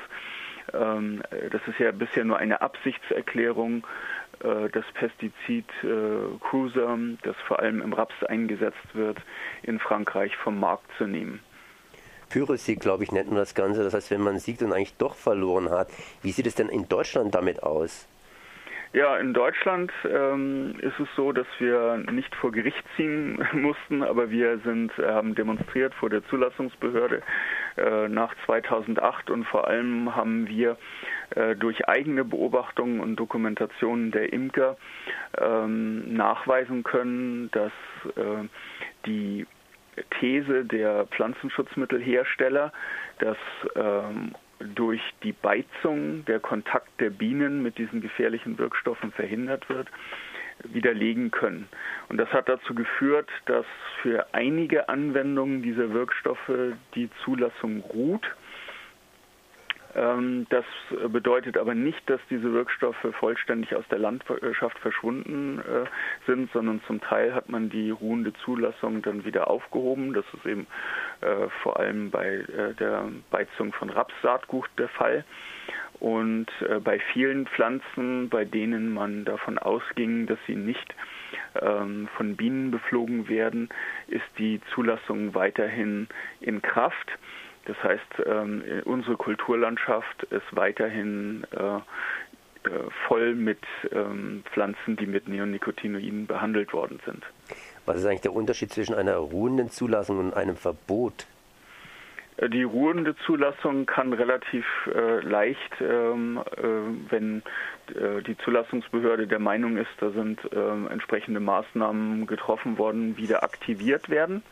ähm, 0.81 1.23
das 1.51 1.61
ist 1.67 1.79
ja 1.79 1.93
bisher 1.93 2.25
nur 2.25 2.39
eine 2.39 2.61
Absichtserklärung, 2.61 3.87
äh, 4.41 4.69
das 4.71 4.85
Pestizid 4.95 5.67
äh, 5.83 6.39
Cruiser, 6.41 6.99
das 7.23 7.37
vor 7.47 7.61
allem 7.61 7.81
im 7.83 7.93
Raps 7.93 8.23
eingesetzt 8.25 8.95
wird, 8.95 9.19
in 9.63 9.79
Frankreich 9.79 10.37
vom 10.37 10.59
Markt 10.61 10.91
zu 10.99 11.07
nehmen. 11.07 11.41
Pyrrhussieg, 12.29 12.81
glaube 12.81 13.05
ich, 13.05 13.13
nennt 13.13 13.29
man 13.29 13.39
das 13.39 13.55
Ganze. 13.55 13.85
Das 13.85 13.95
heißt, 13.95 14.11
wenn 14.11 14.21
man 14.21 14.39
siegt 14.39 14.63
und 14.63 14.73
eigentlich 14.73 14.97
doch 14.97 15.15
verloren 15.15 15.71
hat. 15.71 15.89
Wie 16.23 16.33
sieht 16.33 16.47
es 16.47 16.55
denn 16.55 16.69
in 16.69 16.89
Deutschland 16.89 17.35
damit 17.35 17.63
aus? 17.63 18.07
Ja, 18.97 19.19
in 19.19 19.35
Deutschland 19.35 19.93
ähm, 20.11 20.77
ist 20.81 20.99
es 20.99 21.07
so, 21.17 21.31
dass 21.31 21.47
wir 21.59 21.99
nicht 22.11 22.35
vor 22.37 22.51
Gericht 22.51 22.83
ziehen 22.97 23.47
mussten, 23.53 24.03
aber 24.03 24.31
wir 24.31 24.59
sind, 24.61 24.91
haben 24.97 25.35
demonstriert 25.35 25.93
vor 25.97 26.09
der 26.09 26.27
Zulassungsbehörde 26.29 27.21
äh, 27.77 28.09
nach 28.09 28.35
2008 28.47 29.29
und 29.29 29.45
vor 29.45 29.69
allem 29.69 30.17
haben 30.17 30.49
wir 30.49 30.79
äh, 31.35 31.55
durch 31.57 31.87
eigene 31.87 32.25
Beobachtungen 32.25 33.01
und 33.01 33.17
Dokumentationen 33.17 34.13
der 34.13 34.33
Imker 34.33 34.79
ähm, 35.37 36.15
nachweisen 36.15 36.83
können, 36.83 37.51
dass 37.51 37.73
äh, 38.17 38.49
die 39.05 39.47
These 40.21 40.65
der 40.65 41.07
Pflanzenschutzmittelhersteller, 41.09 42.73
dass 43.19 43.37
ähm, 43.75 44.35
durch 44.59 45.01
die 45.23 45.33
Beizung 45.33 46.25
der 46.25 46.41
Kontakt 46.41 47.01
der 47.01 47.11
Bienen 47.11 47.63
mit 47.63 47.79
diesen 47.79 48.01
gefährlichen 48.01 48.59
Wirkstoffen 48.59 49.13
verhindert 49.13 49.69
wird, 49.69 49.89
widerlegen 50.65 51.31
können. 51.31 51.69
Und 52.09 52.17
das 52.17 52.33
hat 52.33 52.49
dazu 52.49 52.75
geführt, 52.75 53.29
dass 53.47 53.67
für 54.03 54.27
einige 54.33 54.89
Anwendungen 54.89 55.63
dieser 55.63 55.93
Wirkstoffe 55.93 56.51
die 56.95 57.11
Zulassung 57.25 57.81
ruht 57.81 58.27
das 60.51 60.65
bedeutet 61.09 61.57
aber 61.57 61.75
nicht, 61.75 62.09
dass 62.11 62.21
diese 62.29 62.53
Wirkstoffe 62.53 63.07
vollständig 63.19 63.75
aus 63.75 63.85
der 63.91 63.99
Landwirtschaft 63.99 64.79
verschwunden 64.79 65.61
äh, 65.61 65.87
sind, 66.27 66.53
sondern 66.53 66.83
zum 66.87 67.01
Teil 67.01 67.35
hat 67.35 67.49
man 67.49 67.71
die 67.71 67.91
ruhende 67.91 68.35
Zulassung 68.45 69.01
dann 69.01 69.25
wieder 69.25 69.49
aufgehoben. 69.49 70.13
Das 70.13 70.27
ist 70.35 70.45
eben 70.45 70.67
äh, 71.23 71.49
vor 71.63 71.81
allem 71.81 72.11
bei 72.11 72.27
äh, 72.27 72.75
der 72.79 73.09
Beizung 73.31 73.73
von 73.73 73.89
Rapssaatgut 73.89 74.69
der 74.77 74.89
Fall. 74.89 75.25
Und 75.99 76.49
bei 76.85 76.99
vielen 77.15 77.47
Pflanzen, 77.47 78.29
bei 78.29 78.45
denen 78.45 78.93
man 78.93 79.25
davon 79.25 79.57
ausging, 79.57 80.27
dass 80.27 80.39
sie 80.47 80.55
nicht 80.55 80.95
ähm, 81.63 82.09
von 82.19 82.37
Bienen 82.37 82.71
beflogen 82.71 83.31
werden, 83.31 83.71
ist 84.09 84.27
die 84.37 84.61
Zulassung 84.75 85.35
weiterhin 85.35 86.09
in 86.41 86.61
Kraft. 86.61 87.11
Das 87.67 87.77
heißt, 87.83 88.23
ähm, 88.27 88.63
unsere 88.85 89.17
Kulturlandschaft 89.17 90.23
ist 90.25 90.47
weiterhin 90.53 91.45
äh, 91.51 91.77
äh, 92.67 92.91
voll 93.07 93.35
mit 93.35 93.61
ähm, 93.93 94.43
Pflanzen, 94.53 94.97
die 94.97 95.07
mit 95.07 95.29
Neonicotinoiden 95.29 96.27
behandelt 96.27 96.73
worden 96.73 97.01
sind. 97.05 97.25
Was 97.85 97.99
ist 97.99 98.07
eigentlich 98.07 98.23
der 98.23 98.33
Unterschied 98.33 98.73
zwischen 98.73 98.95
einer 98.95 99.17
ruhenden 99.17 99.69
Zulassung 99.71 100.19
und 100.19 100.35
einem 100.35 100.57
Verbot? 100.57 101.27
Äh, 102.37 102.49
die 102.49 102.65
ruhende 102.65 103.15
Zulassung 103.25 103.87
kann 103.87 104.13
relativ 104.13 104.65
äh, 104.93 105.21
leicht, 105.21 105.81
ähm, 105.81 106.41
äh, 106.57 106.63
wenn 107.11 107.43
äh, 107.95 108.23
die 108.23 108.37
Zulassungsbehörde 108.39 109.27
der 109.27 109.39
Meinung 109.39 109.77
ist, 109.77 109.91
da 110.01 110.11
sind 110.11 110.41
ähm, 110.53 110.89
entsprechende 110.91 111.41
Maßnahmen 111.41 112.27
getroffen 112.27 112.79
worden, 112.79 113.17
wieder 113.17 113.45
aktiviert 113.45 114.11
werden. 114.11 114.43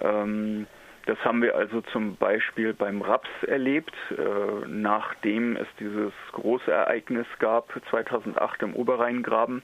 Ähm, 0.00 0.66
das 1.08 1.18
haben 1.24 1.40
wir 1.40 1.56
also 1.56 1.80
zum 1.80 2.16
Beispiel 2.16 2.74
beim 2.74 3.00
Raps 3.00 3.30
erlebt, 3.46 3.94
äh, 4.10 4.66
nachdem 4.66 5.56
es 5.56 5.66
dieses 5.80 6.12
große 6.32 6.70
Ereignis 6.70 7.26
gab 7.38 7.72
2008 7.88 8.62
im 8.62 8.74
Oberrheingraben, 8.74 9.62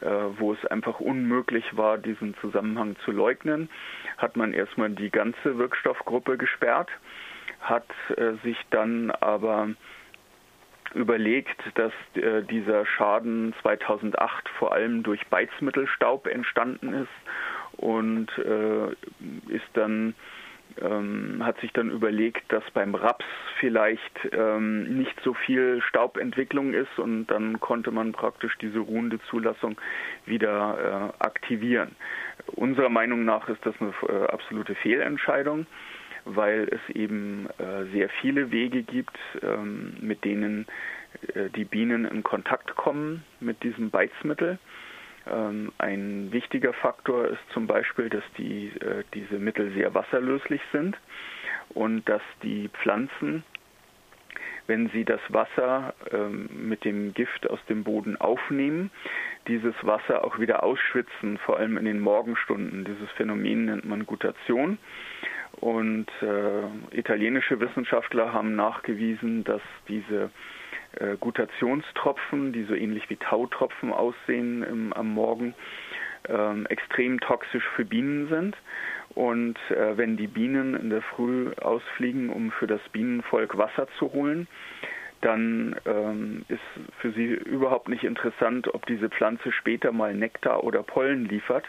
äh, 0.00 0.06
wo 0.38 0.52
es 0.52 0.66
einfach 0.66 0.98
unmöglich 0.98 1.76
war, 1.76 1.98
diesen 1.98 2.34
Zusammenhang 2.40 2.96
zu 3.04 3.12
leugnen, 3.12 3.70
hat 4.18 4.36
man 4.36 4.52
erstmal 4.52 4.90
die 4.90 5.10
ganze 5.10 5.56
Wirkstoffgruppe 5.56 6.36
gesperrt, 6.36 6.90
hat 7.60 7.86
äh, 8.16 8.32
sich 8.42 8.58
dann 8.70 9.12
aber 9.12 9.68
überlegt, 10.94 11.62
dass 11.76 11.92
dieser 12.50 12.84
Schaden 12.84 13.54
2008 13.62 14.46
vor 14.58 14.74
allem 14.74 15.02
durch 15.02 15.26
Beizmittelstaub 15.28 16.26
entstanden 16.26 16.92
ist 16.92 17.78
und 17.80 18.28
ist 19.48 19.70
dann 19.72 20.14
ähm, 20.80 21.44
hat 21.44 21.60
sich 21.60 21.72
dann 21.72 21.90
überlegt, 21.90 22.50
dass 22.52 22.62
beim 22.72 22.94
Raps 22.94 23.24
vielleicht 23.58 24.28
ähm, 24.32 24.98
nicht 24.98 25.18
so 25.22 25.34
viel 25.34 25.80
Staubentwicklung 25.82 26.72
ist 26.72 26.98
und 26.98 27.26
dann 27.26 27.60
konnte 27.60 27.90
man 27.90 28.12
praktisch 28.12 28.56
diese 28.58 28.78
ruhende 28.78 29.20
Zulassung 29.30 29.76
wieder 30.26 31.12
äh, 31.18 31.24
aktivieren. 31.24 31.96
Unserer 32.46 32.88
Meinung 32.88 33.24
nach 33.24 33.48
ist 33.48 33.64
das 33.64 33.74
eine 33.80 33.92
äh, 34.08 34.26
absolute 34.26 34.74
Fehlentscheidung, 34.76 35.66
weil 36.24 36.68
es 36.70 36.94
eben 36.94 37.48
äh, 37.58 37.84
sehr 37.92 38.08
viele 38.20 38.50
Wege 38.50 38.82
gibt, 38.82 39.18
ähm, 39.42 39.94
mit 40.00 40.24
denen 40.24 40.66
äh, 41.34 41.50
die 41.50 41.64
Bienen 41.64 42.04
in 42.04 42.22
Kontakt 42.22 42.74
kommen 42.76 43.24
mit 43.40 43.62
diesem 43.62 43.90
Beizmittel. 43.90 44.58
Ähm, 45.30 45.72
ein 45.78 46.32
wichtiger 46.32 46.72
Faktor 46.72 47.28
ist 47.28 47.42
zum 47.52 47.66
Beispiel, 47.66 48.08
dass 48.08 48.24
die, 48.38 48.68
äh, 48.80 49.04
diese 49.14 49.38
Mittel 49.38 49.72
sehr 49.72 49.94
wasserlöslich 49.94 50.60
sind 50.72 50.96
und 51.70 52.08
dass 52.08 52.22
die 52.42 52.68
Pflanzen, 52.68 53.44
wenn 54.66 54.88
sie 54.90 55.04
das 55.04 55.20
Wasser 55.28 55.94
ähm, 56.10 56.48
mit 56.68 56.84
dem 56.84 57.14
Gift 57.14 57.48
aus 57.50 57.60
dem 57.68 57.84
Boden 57.84 58.16
aufnehmen, 58.16 58.90
dieses 59.48 59.74
Wasser 59.82 60.24
auch 60.24 60.38
wieder 60.38 60.62
ausschwitzen, 60.62 61.38
vor 61.38 61.58
allem 61.58 61.76
in 61.76 61.84
den 61.84 62.00
Morgenstunden. 62.00 62.84
Dieses 62.84 63.10
Phänomen 63.12 63.66
nennt 63.66 63.84
man 63.84 64.06
Gutation. 64.06 64.78
Und 65.60 66.10
äh, 66.22 66.96
italienische 66.96 67.60
Wissenschaftler 67.60 68.32
haben 68.32 68.56
nachgewiesen, 68.56 69.44
dass 69.44 69.60
diese 69.88 70.30
äh, 70.98 71.16
Gutationstropfen, 71.18 72.52
die 72.52 72.64
so 72.64 72.74
ähnlich 72.74 73.08
wie 73.10 73.16
Tautropfen 73.16 73.92
aussehen 73.92 74.62
im, 74.62 74.92
am 74.92 75.12
Morgen, 75.12 75.54
äh, 76.28 76.64
extrem 76.64 77.20
toxisch 77.20 77.64
für 77.76 77.84
Bienen 77.84 78.28
sind. 78.28 78.56
Und 79.14 79.58
äh, 79.70 79.96
wenn 79.96 80.16
die 80.16 80.26
Bienen 80.26 80.74
in 80.74 80.90
der 80.90 81.02
Früh 81.02 81.52
ausfliegen, 81.60 82.30
um 82.30 82.50
für 82.52 82.66
das 82.66 82.80
Bienenvolk 82.92 83.58
Wasser 83.58 83.86
zu 83.98 84.12
holen, 84.12 84.48
dann 85.20 85.76
ähm, 85.86 86.44
ist 86.48 86.60
für 86.98 87.12
sie 87.12 87.26
überhaupt 87.26 87.88
nicht 87.88 88.04
interessant, 88.04 88.72
ob 88.74 88.86
diese 88.86 89.08
Pflanze 89.08 89.52
später 89.52 89.92
mal 89.92 90.14
Nektar 90.14 90.64
oder 90.64 90.82
Pollen 90.82 91.26
liefert. 91.26 91.64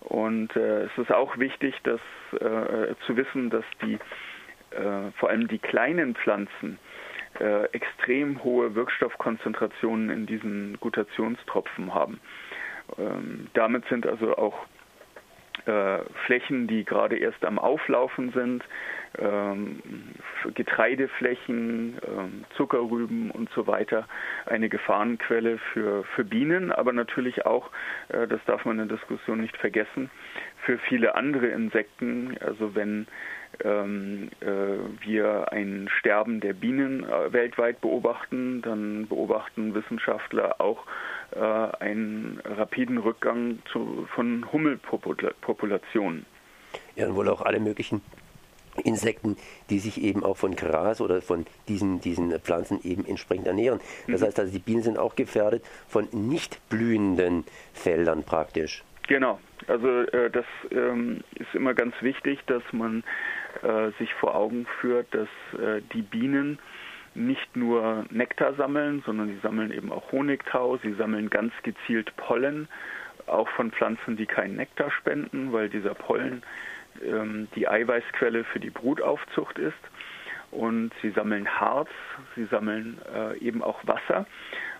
Und 0.00 0.54
äh, 0.56 0.84
es 0.84 0.98
ist 0.98 1.12
auch 1.12 1.38
wichtig, 1.38 1.74
dass, 1.84 2.00
äh, 2.32 2.94
zu 3.06 3.16
wissen, 3.16 3.50
dass 3.50 3.64
die 3.82 3.98
äh, 4.70 5.10
vor 5.18 5.30
allem 5.30 5.48
die 5.48 5.58
kleinen 5.58 6.14
Pflanzen 6.14 6.78
äh, 7.40 7.64
extrem 7.72 8.42
hohe 8.42 8.74
Wirkstoffkonzentrationen 8.74 10.10
in 10.10 10.26
diesen 10.26 10.78
Gutationstropfen 10.80 11.94
haben. 11.94 12.20
Ähm, 12.98 13.48
damit 13.54 13.84
sind 13.88 14.06
also 14.06 14.36
auch 14.36 14.66
äh, 15.66 15.98
Flächen, 16.26 16.66
die 16.66 16.84
gerade 16.84 17.16
erst 17.16 17.44
am 17.44 17.58
Auflaufen 17.58 18.30
sind, 18.32 18.62
ähm, 19.18 19.80
Getreideflächen, 20.54 21.98
ähm, 22.06 22.44
Zuckerrüben 22.56 23.30
und 23.30 23.50
so 23.50 23.66
weiter 23.66 24.06
eine 24.44 24.68
Gefahrenquelle 24.68 25.58
für, 25.72 26.04
für 26.14 26.24
Bienen, 26.24 26.70
aber 26.70 26.92
natürlich 26.92 27.46
auch, 27.46 27.70
äh, 28.08 28.28
das 28.28 28.40
darf 28.46 28.64
man 28.64 28.78
in 28.78 28.88
der 28.88 28.98
Diskussion 28.98 29.40
nicht 29.40 29.56
vergessen, 29.56 30.10
für 30.64 30.78
viele 30.78 31.14
andere 31.14 31.46
Insekten. 31.46 32.36
Also 32.40 32.74
wenn 32.74 33.06
ähm, 33.64 34.30
äh, 34.40 34.46
wir 35.06 35.52
ein 35.52 35.88
Sterben 35.98 36.40
der 36.40 36.52
Bienen 36.52 37.04
äh, 37.04 37.32
weltweit 37.32 37.80
beobachten, 37.80 38.62
dann 38.62 39.06
beobachten 39.08 39.74
Wissenschaftler 39.74 40.60
auch 40.60 40.84
äh, 41.32 41.40
einen 41.40 42.40
rapiden 42.44 42.98
Rückgang 42.98 43.58
zu, 43.72 44.06
von 44.14 44.50
Hummelpopulationen. 44.52 46.26
Ja, 46.94 47.08
und 47.08 47.16
wohl 47.16 47.28
auch 47.28 47.42
alle 47.42 47.60
möglichen 47.60 48.02
Insekten, 48.84 49.36
die 49.70 49.78
sich 49.78 50.02
eben 50.02 50.22
auch 50.22 50.36
von 50.36 50.54
Gras 50.54 51.00
oder 51.00 51.22
von 51.22 51.46
diesen, 51.68 52.00
diesen 52.00 52.38
Pflanzen 52.40 52.80
eben 52.82 53.06
entsprechend 53.06 53.46
ernähren. 53.46 53.80
Das 54.06 54.20
mhm. 54.20 54.26
heißt 54.26 54.40
also, 54.40 54.52
die 54.52 54.58
Bienen 54.58 54.82
sind 54.82 54.98
auch 54.98 55.16
gefährdet 55.16 55.64
von 55.88 56.08
nicht 56.12 56.60
blühenden 56.68 57.44
Feldern 57.72 58.22
praktisch. 58.22 58.84
Genau, 59.08 59.38
also 59.68 59.88
äh, 60.02 60.30
das 60.30 60.44
ähm, 60.70 61.20
ist 61.34 61.54
immer 61.54 61.74
ganz 61.74 61.94
wichtig, 62.00 62.40
dass 62.46 62.62
man 62.72 63.04
äh, 63.62 63.90
sich 63.98 64.12
vor 64.14 64.34
Augen 64.34 64.66
führt, 64.80 65.06
dass 65.14 65.28
äh, 65.60 65.82
die 65.92 66.02
Bienen 66.02 66.58
nicht 67.14 67.56
nur 67.56 68.04
Nektar 68.10 68.54
sammeln, 68.54 69.02
sondern 69.06 69.28
sie 69.28 69.38
sammeln 69.42 69.72
eben 69.72 69.90
auch 69.90 70.12
Honigtau, 70.12 70.76
sie 70.78 70.92
sammeln 70.94 71.30
ganz 71.30 71.52
gezielt 71.62 72.14
Pollen, 72.16 72.68
auch 73.26 73.48
von 73.50 73.72
Pflanzen, 73.72 74.16
die 74.16 74.26
keinen 74.26 74.56
Nektar 74.56 74.90
spenden, 74.90 75.52
weil 75.52 75.68
dieser 75.68 75.94
Pollen 75.94 76.42
ähm, 77.02 77.48
die 77.56 77.68
Eiweißquelle 77.68 78.44
für 78.44 78.60
die 78.60 78.70
Brutaufzucht 78.70 79.58
ist. 79.58 79.74
Und 80.52 80.92
sie 81.02 81.10
sammeln 81.10 81.48
Harz, 81.48 81.88
sie 82.36 82.44
sammeln 82.44 82.98
äh, 83.12 83.36
eben 83.38 83.62
auch 83.62 83.80
Wasser. 83.86 84.26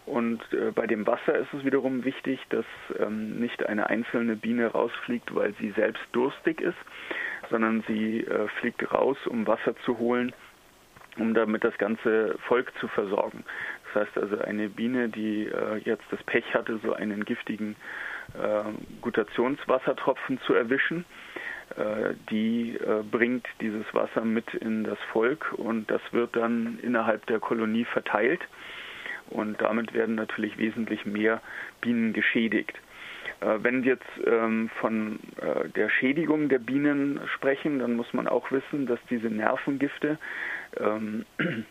Und 0.07 0.41
äh, 0.53 0.71
bei 0.71 0.87
dem 0.87 1.07
Wasser 1.07 1.37
ist 1.37 1.53
es 1.53 1.65
wiederum 1.65 2.05
wichtig, 2.05 2.41
dass 2.51 2.65
ähm, 2.99 3.41
nicht 3.41 3.67
eine 3.67 3.91
einzelne 3.91 4.37
Biene 4.37 4.69
rausfliegt, 4.69 5.35
weil 5.35 5.53
sie 5.55 5.73
selbst 5.73 6.05
durstig 6.13 6.61
ist, 6.61 6.79
sondern 7.51 7.83
sie 7.87 8.21
äh, 8.21 8.49
fliegt 8.61 8.93
raus, 8.93 9.17
um 9.27 9.47
Wasser 9.47 9.77
zu 9.85 9.99
holen, 9.99 10.33
um 11.19 11.35
damit 11.35 11.65
das 11.65 11.77
ganze 11.79 12.37
Volk 12.47 12.73
zu 12.81 12.89
versorgen. 12.89 13.45
Das 13.85 14.07
heißt 14.07 14.19
also 14.19 14.39
eine 14.39 14.69
Biene, 14.69 15.09
die 15.09 15.47
äh, 15.47 15.79
jetzt 15.85 16.05
das 16.11 16.23
Pech 16.25 16.55
hatte, 16.55 16.79
so 16.83 16.93
einen 16.93 17.25
giftigen 17.25 17.77
äh, 18.35 18.65
Gutationswassertropfen 19.01 20.41
zu 20.41 20.55
erwischen, 20.55 21.05
äh, 21.77 22.15
die 22.31 22.77
äh, 22.77 23.03
bringt 23.03 23.47
dieses 23.61 23.85
Wasser 23.93 24.25
mit 24.25 24.55
in 24.55 24.85
das 24.85 24.99
Volk 25.13 25.53
und 25.57 25.91
das 25.91 26.01
wird 26.13 26.37
dann 26.37 26.79
innerhalb 26.83 27.27
der 27.27 27.41
Kolonie 27.41 27.85
verteilt 27.85 28.41
und 29.31 29.61
damit 29.61 29.93
werden 29.95 30.15
natürlich 30.15 30.59
wesentlich 30.59 31.05
mehr 31.07 31.41
Bienen 31.81 32.13
geschädigt. 32.13 32.79
Äh, 33.41 33.59
wenn 33.63 33.83
wir 33.83 33.93
jetzt 33.93 34.27
ähm, 34.27 34.71
von 34.81 35.19
der 35.75 35.89
Schädigung 35.91 36.49
der 36.49 36.59
Bienen 36.59 37.21
sprechen, 37.35 37.79
dann 37.79 37.95
muss 37.97 38.13
man 38.13 38.29
auch 38.29 38.51
wissen, 38.51 38.87
dass 38.87 38.99
diese 39.11 39.29
Nervengifte 39.29 40.19
ähm, 40.79 41.25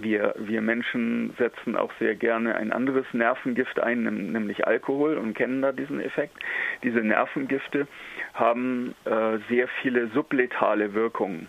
wir, 0.00 0.34
wir 0.38 0.60
Menschen 0.60 1.34
setzen 1.38 1.76
auch 1.76 1.92
sehr 1.98 2.14
gerne 2.14 2.56
ein 2.56 2.72
anderes 2.72 3.06
Nervengift 3.12 3.80
ein, 3.80 4.02
nämlich 4.32 4.66
Alkohol 4.66 5.16
und 5.16 5.34
kennen 5.34 5.62
da 5.62 5.72
diesen 5.72 6.00
Effekt. 6.00 6.36
Diese 6.82 7.00
Nervengifte 7.00 7.86
haben 8.34 8.94
äh, 9.04 9.38
sehr 9.48 9.68
viele 9.82 10.08
subletale 10.08 10.94
Wirkungen. 10.94 11.48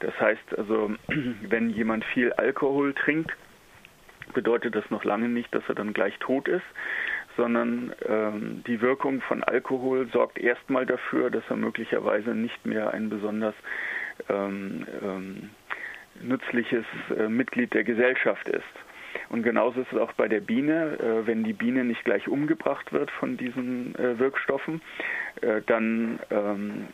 Das 0.00 0.18
heißt 0.20 0.58
also, 0.58 0.92
wenn 1.48 1.70
jemand 1.70 2.04
viel 2.06 2.32
Alkohol 2.32 2.94
trinkt, 2.94 3.32
bedeutet 4.34 4.74
das 4.74 4.88
noch 4.90 5.04
lange 5.04 5.28
nicht, 5.28 5.54
dass 5.54 5.62
er 5.68 5.74
dann 5.74 5.92
gleich 5.92 6.18
tot 6.18 6.48
ist, 6.48 6.64
sondern 7.36 7.94
ähm, 8.06 8.62
die 8.66 8.80
Wirkung 8.80 9.20
von 9.22 9.42
Alkohol 9.42 10.08
sorgt 10.12 10.38
erstmal 10.38 10.86
dafür, 10.86 11.30
dass 11.30 11.44
er 11.48 11.56
möglicherweise 11.56 12.34
nicht 12.34 12.64
mehr 12.66 12.92
ein 12.92 13.08
besonders 13.10 13.54
ähm, 14.28 14.86
ähm, 15.02 15.50
nützliches 16.20 16.84
äh, 17.16 17.28
Mitglied 17.28 17.74
der 17.74 17.84
Gesellschaft 17.84 18.48
ist. 18.48 18.62
Und 19.28 19.42
genauso 19.42 19.80
ist 19.80 19.92
es 19.92 19.98
auch 19.98 20.12
bei 20.12 20.28
der 20.28 20.40
Biene. 20.40 20.98
Äh, 20.98 21.26
wenn 21.26 21.44
die 21.44 21.52
Biene 21.52 21.84
nicht 21.84 22.04
gleich 22.04 22.28
umgebracht 22.28 22.92
wird 22.92 23.10
von 23.10 23.36
diesen 23.36 23.94
äh, 23.96 24.18
Wirkstoffen, 24.18 24.82
äh, 25.40 25.62
dann 25.66 26.18
ähm, 26.30 26.88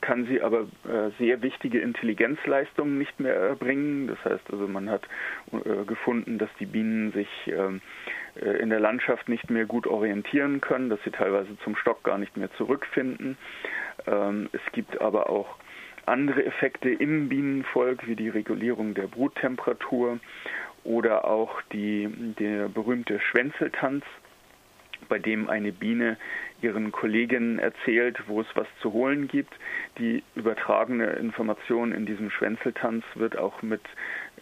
kann 0.00 0.26
sie 0.26 0.40
aber 0.40 0.62
äh, 0.84 1.10
sehr 1.18 1.42
wichtige 1.42 1.80
Intelligenzleistungen 1.80 2.98
nicht 2.98 3.18
mehr 3.20 3.34
erbringen. 3.34 4.06
Das 4.08 4.18
heißt 4.24 4.44
also, 4.52 4.66
man 4.68 4.90
hat 4.90 5.02
äh, 5.52 5.84
gefunden, 5.84 6.38
dass 6.38 6.50
die 6.60 6.66
Bienen 6.66 7.12
sich 7.12 7.28
ähm, 7.46 7.80
in 8.34 8.70
der 8.70 8.80
Landschaft 8.80 9.28
nicht 9.28 9.50
mehr 9.50 9.66
gut 9.66 9.86
orientieren 9.86 10.60
können, 10.60 10.90
dass 10.90 11.02
sie 11.02 11.10
teilweise 11.10 11.58
zum 11.64 11.74
Stock 11.76 12.04
gar 12.04 12.18
nicht 12.18 12.36
mehr 12.36 12.52
zurückfinden. 12.52 13.36
Ähm, 14.06 14.48
es 14.52 14.60
gibt 14.72 15.00
aber 15.00 15.28
auch 15.28 15.56
andere 16.06 16.44
Effekte 16.44 16.88
im 16.88 17.28
Bienenvolk, 17.28 18.06
wie 18.06 18.16
die 18.16 18.28
Regulierung 18.28 18.94
der 18.94 19.06
Bruttemperatur 19.06 20.18
oder 20.84 21.26
auch 21.26 21.60
die, 21.72 22.08
der 22.38 22.68
berühmte 22.68 23.20
Schwänzeltanz, 23.20 24.04
bei 25.08 25.18
dem 25.18 25.48
eine 25.48 25.72
Biene 25.72 26.16
ihren 26.60 26.90
Kolleginnen 26.92 27.58
erzählt, 27.58 28.18
wo 28.26 28.40
es 28.40 28.46
was 28.54 28.66
zu 28.80 28.92
holen 28.92 29.28
gibt. 29.28 29.52
Die 29.98 30.22
übertragene 30.34 31.06
Information 31.12 31.92
in 31.92 32.06
diesem 32.06 32.30
Schwänzeltanz 32.30 33.04
wird 33.14 33.38
auch 33.38 33.62
mit 33.62 33.82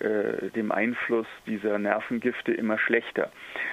äh, 0.01 0.51
dem 0.51 0.73
Einfluss 0.73 1.27
dieser 1.47 1.79
Nervengifte 1.79 2.53
immer 2.53 2.79
schlechter. 2.79 3.31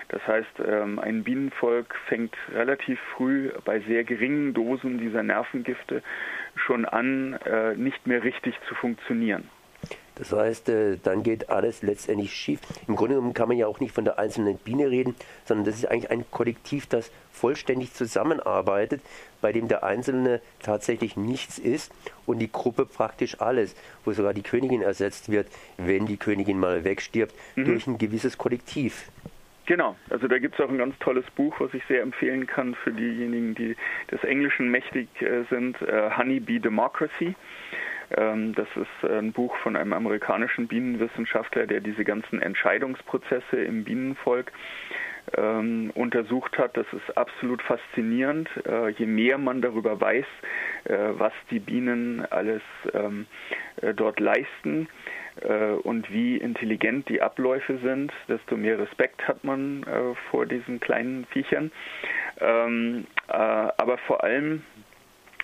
Das 0.09 0.25
heißt, 0.27 0.61
ähm, 0.65 0.99
ein 0.99 1.23
Bienenvolk 1.23 1.95
fängt 2.07 2.35
relativ 2.53 2.99
früh 3.15 3.49
bei 3.65 3.79
sehr 3.81 4.03
geringen 4.03 4.53
Dosen 4.53 4.97
dieser 4.97 5.23
Nervengifte 5.23 6.03
schon 6.55 6.85
an, 6.85 7.33
äh, 7.45 7.75
nicht 7.75 8.07
mehr 8.07 8.23
richtig 8.23 8.55
zu 8.67 8.75
funktionieren. 8.75 9.49
Das 10.15 10.31
heißt, 10.31 10.69
äh, 10.69 10.97
dann 11.01 11.23
geht 11.23 11.49
alles 11.49 11.81
letztendlich 11.81 12.33
schief. 12.33 12.59
Im 12.87 12.95
Grunde 12.95 13.15
genommen 13.15 13.33
kann 13.33 13.47
man 13.47 13.57
ja 13.57 13.67
auch 13.67 13.79
nicht 13.79 13.93
von 13.93 14.05
der 14.05 14.19
einzelnen 14.19 14.57
Biene 14.57 14.89
reden, 14.89 15.15
sondern 15.45 15.65
das 15.65 15.75
ist 15.75 15.85
eigentlich 15.85 16.11
ein 16.11 16.25
Kollektiv, 16.29 16.87
das 16.87 17.11
vollständig 17.31 17.93
zusammenarbeitet, 17.93 19.01
bei 19.41 19.51
dem 19.51 19.67
der 19.67 19.83
Einzelne 19.83 20.41
tatsächlich 20.61 21.17
nichts 21.17 21.57
ist 21.57 21.91
und 22.25 22.39
die 22.39 22.51
Gruppe 22.51 22.85
praktisch 22.85 23.41
alles, 23.41 23.75
wo 24.05 24.13
sogar 24.13 24.33
die 24.33 24.43
Königin 24.43 24.81
ersetzt 24.81 25.31
wird, 25.31 25.47
wenn 25.77 26.05
die 26.05 26.17
Königin 26.17 26.59
mal 26.59 26.83
wegstirbt, 26.83 27.33
mhm. 27.55 27.65
durch 27.65 27.87
ein 27.87 27.97
gewisses 27.97 28.37
Kollektiv. 28.37 29.09
Genau, 29.65 29.95
also 30.09 30.27
da 30.27 30.39
gibt 30.39 30.55
es 30.55 30.65
auch 30.65 30.69
ein 30.69 30.77
ganz 30.77 30.97
tolles 30.99 31.25
Buch, 31.31 31.55
was 31.59 31.73
ich 31.73 31.83
sehr 31.85 32.01
empfehlen 32.01 32.47
kann 32.47 32.75
für 32.75 32.91
diejenigen, 32.91 33.55
die 33.55 33.77
des 34.11 34.23
Englischen 34.23 34.69
mächtig 34.69 35.07
äh, 35.21 35.43
sind, 35.49 35.81
äh, 35.81 36.09
Honeybee 36.17 36.59
Democracy. 36.59 37.35
Ähm, 38.15 38.53
das 38.55 38.67
ist 38.75 39.09
ein 39.09 39.31
Buch 39.31 39.55
von 39.57 39.75
einem 39.75 39.93
amerikanischen 39.93 40.67
Bienenwissenschaftler, 40.67 41.67
der 41.67 41.79
diese 41.79 42.03
ganzen 42.03 42.41
Entscheidungsprozesse 42.41 43.57
im 43.57 43.83
Bienenvolk 43.83 44.51
ähm, 45.37 45.91
untersucht 45.95 46.57
hat. 46.57 46.75
Das 46.77 46.87
ist 46.91 47.17
absolut 47.17 47.61
faszinierend. 47.61 48.49
Äh, 48.65 48.89
je 48.89 49.05
mehr 49.05 49.37
man 49.37 49.61
darüber 49.61 49.99
weiß, 49.99 50.25
äh, 50.85 50.97
was 51.17 51.33
die 51.49 51.59
Bienen 51.59 52.25
alles 52.29 52.61
ähm, 52.93 53.25
äh, 53.81 53.93
dort 53.93 54.19
leisten, 54.19 54.87
äh, 55.41 55.71
und 55.71 56.11
wie 56.11 56.37
intelligent 56.37 57.09
die 57.09 57.21
Abläufe 57.21 57.77
sind, 57.79 58.11
desto 58.27 58.57
mehr 58.57 58.79
Respekt 58.79 59.27
hat 59.27 59.43
man 59.43 59.83
äh, 59.83 60.15
vor 60.29 60.45
diesen 60.45 60.79
kleinen 60.79 61.25
Viechern. 61.27 61.71
Äh, 62.37 63.03
aber 63.27 63.97
vor 63.99 64.23
allem 64.23 64.63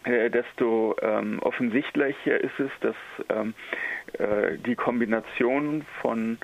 desto 0.06 0.96
ähm, 1.02 1.40
offensichtlicher 1.40 2.40
ist 2.40 2.60
es, 2.60 2.72
dass 2.82 2.96
ähm, 3.30 3.54
äh, 4.14 4.58
die 4.58 4.76
Kombination 4.76 5.86
von 6.02 6.38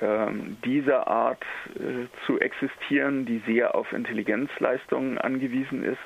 ähm, 0.00 0.56
dieser 0.64 1.06
Art 1.06 1.42
äh, 1.76 2.06
zu 2.26 2.38
existieren, 2.40 3.24
die 3.24 3.42
sehr 3.46 3.74
auf 3.74 3.92
Intelligenzleistungen 3.92 5.18
angewiesen 5.18 5.84
ist 5.84 6.00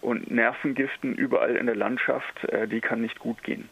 und 0.00 0.30
Nervengiften 0.30 1.14
überall 1.14 1.56
in 1.56 1.66
der 1.66 1.76
Landschaft, 1.76 2.44
äh, 2.44 2.66
die 2.66 2.80
kann 2.80 3.02
nicht 3.02 3.18
gut 3.18 3.42
gehen. 3.44 3.68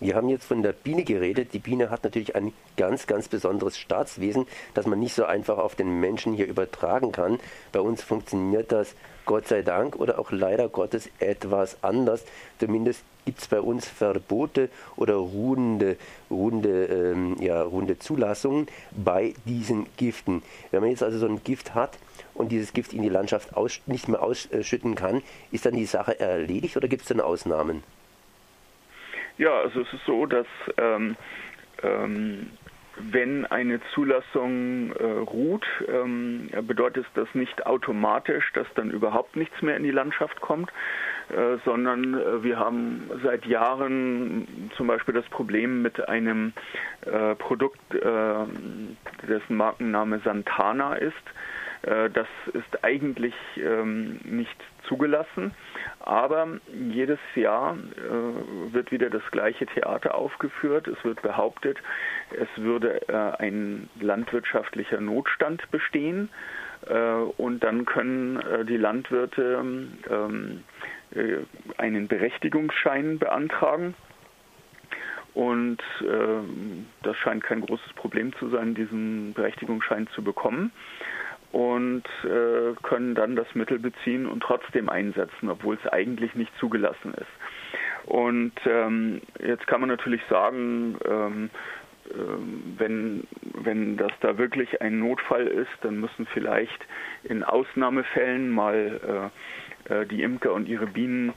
Wir 0.00 0.14
haben 0.14 0.30
jetzt 0.30 0.46
von 0.46 0.62
der 0.62 0.72
Biene 0.72 1.04
geredet. 1.04 1.52
Die 1.52 1.58
Biene 1.58 1.90
hat 1.90 2.04
natürlich 2.04 2.34
ein 2.34 2.54
ganz, 2.78 3.06
ganz 3.06 3.28
besonderes 3.28 3.76
Staatswesen, 3.76 4.46
das 4.72 4.86
man 4.86 4.98
nicht 4.98 5.14
so 5.14 5.26
einfach 5.26 5.58
auf 5.58 5.74
den 5.74 6.00
Menschen 6.00 6.32
hier 6.32 6.46
übertragen 6.46 7.12
kann. 7.12 7.38
Bei 7.70 7.80
uns 7.80 8.02
funktioniert 8.02 8.72
das 8.72 8.94
Gott 9.26 9.46
sei 9.46 9.60
Dank 9.60 9.96
oder 9.96 10.18
auch 10.18 10.32
leider 10.32 10.70
Gottes 10.70 11.10
etwas 11.18 11.76
anders. 11.82 12.24
Zumindest 12.58 13.02
gibt 13.26 13.40
es 13.42 13.48
bei 13.48 13.60
uns 13.60 13.86
Verbote 13.86 14.70
oder 14.96 15.16
ruhende, 15.16 15.98
ruhende, 16.30 16.86
ähm, 16.86 17.36
ja, 17.38 17.62
ruhende 17.62 17.98
Zulassungen 17.98 18.68
bei 18.92 19.34
diesen 19.44 19.86
Giften. 19.98 20.42
Wenn 20.70 20.80
man 20.80 20.90
jetzt 20.90 21.02
also 21.02 21.18
so 21.18 21.26
ein 21.26 21.44
Gift 21.44 21.74
hat 21.74 21.98
und 22.32 22.50
dieses 22.52 22.72
Gift 22.72 22.94
in 22.94 23.02
die 23.02 23.10
Landschaft 23.10 23.54
aus, 23.54 23.80
nicht 23.84 24.08
mehr 24.08 24.22
ausschütten 24.22 24.94
kann, 24.94 25.22
ist 25.52 25.66
dann 25.66 25.74
die 25.74 25.84
Sache 25.84 26.18
erledigt 26.18 26.78
oder 26.78 26.88
gibt 26.88 27.02
es 27.02 27.08
dann 27.08 27.20
Ausnahmen? 27.20 27.82
Ja, 29.40 29.58
also 29.60 29.80
es 29.80 29.90
ist 29.94 30.04
so, 30.04 30.26
dass 30.26 30.46
ähm, 30.76 31.16
ähm, 31.82 32.50
wenn 32.98 33.46
eine 33.46 33.80
Zulassung 33.94 34.92
äh, 34.92 35.02
ruht, 35.02 35.64
ähm, 35.88 36.50
bedeutet 36.66 37.06
das 37.14 37.26
nicht 37.32 37.64
automatisch, 37.64 38.52
dass 38.52 38.66
dann 38.74 38.90
überhaupt 38.90 39.36
nichts 39.36 39.62
mehr 39.62 39.78
in 39.78 39.82
die 39.82 39.92
Landschaft 39.92 40.42
kommt, 40.42 40.70
äh, 41.30 41.56
sondern 41.64 42.12
äh, 42.12 42.42
wir 42.42 42.58
haben 42.58 43.10
seit 43.22 43.46
Jahren 43.46 44.70
zum 44.76 44.88
Beispiel 44.88 45.14
das 45.14 45.26
Problem 45.30 45.80
mit 45.80 46.06
einem 46.06 46.52
äh, 47.06 47.34
Produkt, 47.36 47.80
äh, 47.94 48.34
dessen 49.26 49.56
Markenname 49.56 50.20
Santana 50.22 50.96
ist. 50.96 51.14
Äh, 51.82 52.10
das 52.10 52.28
ist 52.52 52.84
eigentlich 52.84 53.34
ähm, 53.56 54.20
nicht 54.24 54.56
zugelassen. 54.84 55.52
Aber 56.00 56.60
jedes 56.72 57.18
Jahr 57.34 57.76
äh, 57.76 58.72
wird 58.72 58.90
wieder 58.90 59.10
das 59.10 59.22
gleiche 59.30 59.66
Theater 59.66 60.14
aufgeführt. 60.14 60.88
Es 60.88 61.02
wird 61.04 61.22
behauptet, 61.22 61.78
es 62.32 62.48
würde 62.56 63.08
äh, 63.08 63.42
ein 63.42 63.88
landwirtschaftlicher 64.00 65.00
Notstand 65.00 65.70
bestehen. 65.70 66.28
Und 67.36 67.62
dann 67.62 67.84
können 67.84 68.66
die 68.66 68.78
Landwirte 68.78 69.62
ähm, 70.10 70.64
äh, 71.14 71.38
einen 71.76 72.08
Berechtigungsschein 72.08 73.18
beantragen. 73.18 73.94
Und 75.34 75.82
äh, 76.00 76.06
das 77.02 77.16
scheint 77.18 77.44
kein 77.44 77.60
großes 77.60 77.92
Problem 77.94 78.32
zu 78.36 78.48
sein, 78.48 78.74
diesen 78.74 79.34
Berechtigungsschein 79.34 80.08
zu 80.14 80.22
bekommen 80.24 80.72
und 81.52 82.04
äh, 82.24 82.74
können 82.82 83.14
dann 83.14 83.36
das 83.36 83.54
Mittel 83.54 83.78
beziehen 83.78 84.26
und 84.26 84.42
trotzdem 84.42 84.88
einsetzen, 84.88 85.48
obwohl 85.48 85.76
es 85.82 85.92
eigentlich 85.92 86.34
nicht 86.34 86.52
zugelassen 86.58 87.14
ist. 87.14 88.06
Und 88.06 88.52
ähm, 88.66 89.20
jetzt 89.44 89.66
kann 89.66 89.80
man 89.80 89.88
natürlich 89.88 90.22
sagen, 90.28 90.96
ähm, 91.04 91.50
äh, 92.08 92.78
wenn, 92.78 93.26
wenn 93.62 93.96
das 93.96 94.12
da 94.20 94.38
wirklich 94.38 94.80
ein 94.80 95.00
Notfall 95.00 95.46
ist, 95.46 95.70
dann 95.82 96.00
müssen 96.00 96.26
vielleicht 96.26 96.86
in 97.24 97.42
Ausnahmefällen 97.44 98.50
mal 98.50 99.30
äh, 99.88 99.94
äh 99.94 100.06
die 100.06 100.22
Imker 100.22 100.52
und 100.52 100.68
ihre 100.68 100.86
Bienen 100.86 101.32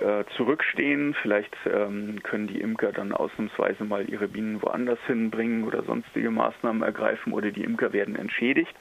äh, 0.00 0.24
zurückstehen. 0.36 1.14
Vielleicht 1.22 1.56
ähm, 1.66 2.22
können 2.22 2.46
die 2.46 2.60
Imker 2.60 2.92
dann 2.92 3.12
ausnahmsweise 3.12 3.84
mal 3.84 4.08
ihre 4.08 4.28
Bienen 4.28 4.62
woanders 4.62 4.98
hinbringen 5.06 5.64
oder 5.64 5.82
sonstige 5.82 6.30
Maßnahmen 6.30 6.82
ergreifen 6.82 7.32
oder 7.32 7.50
die 7.50 7.64
Imker 7.64 7.92
werden 7.92 8.16
entschädigt. 8.16 8.74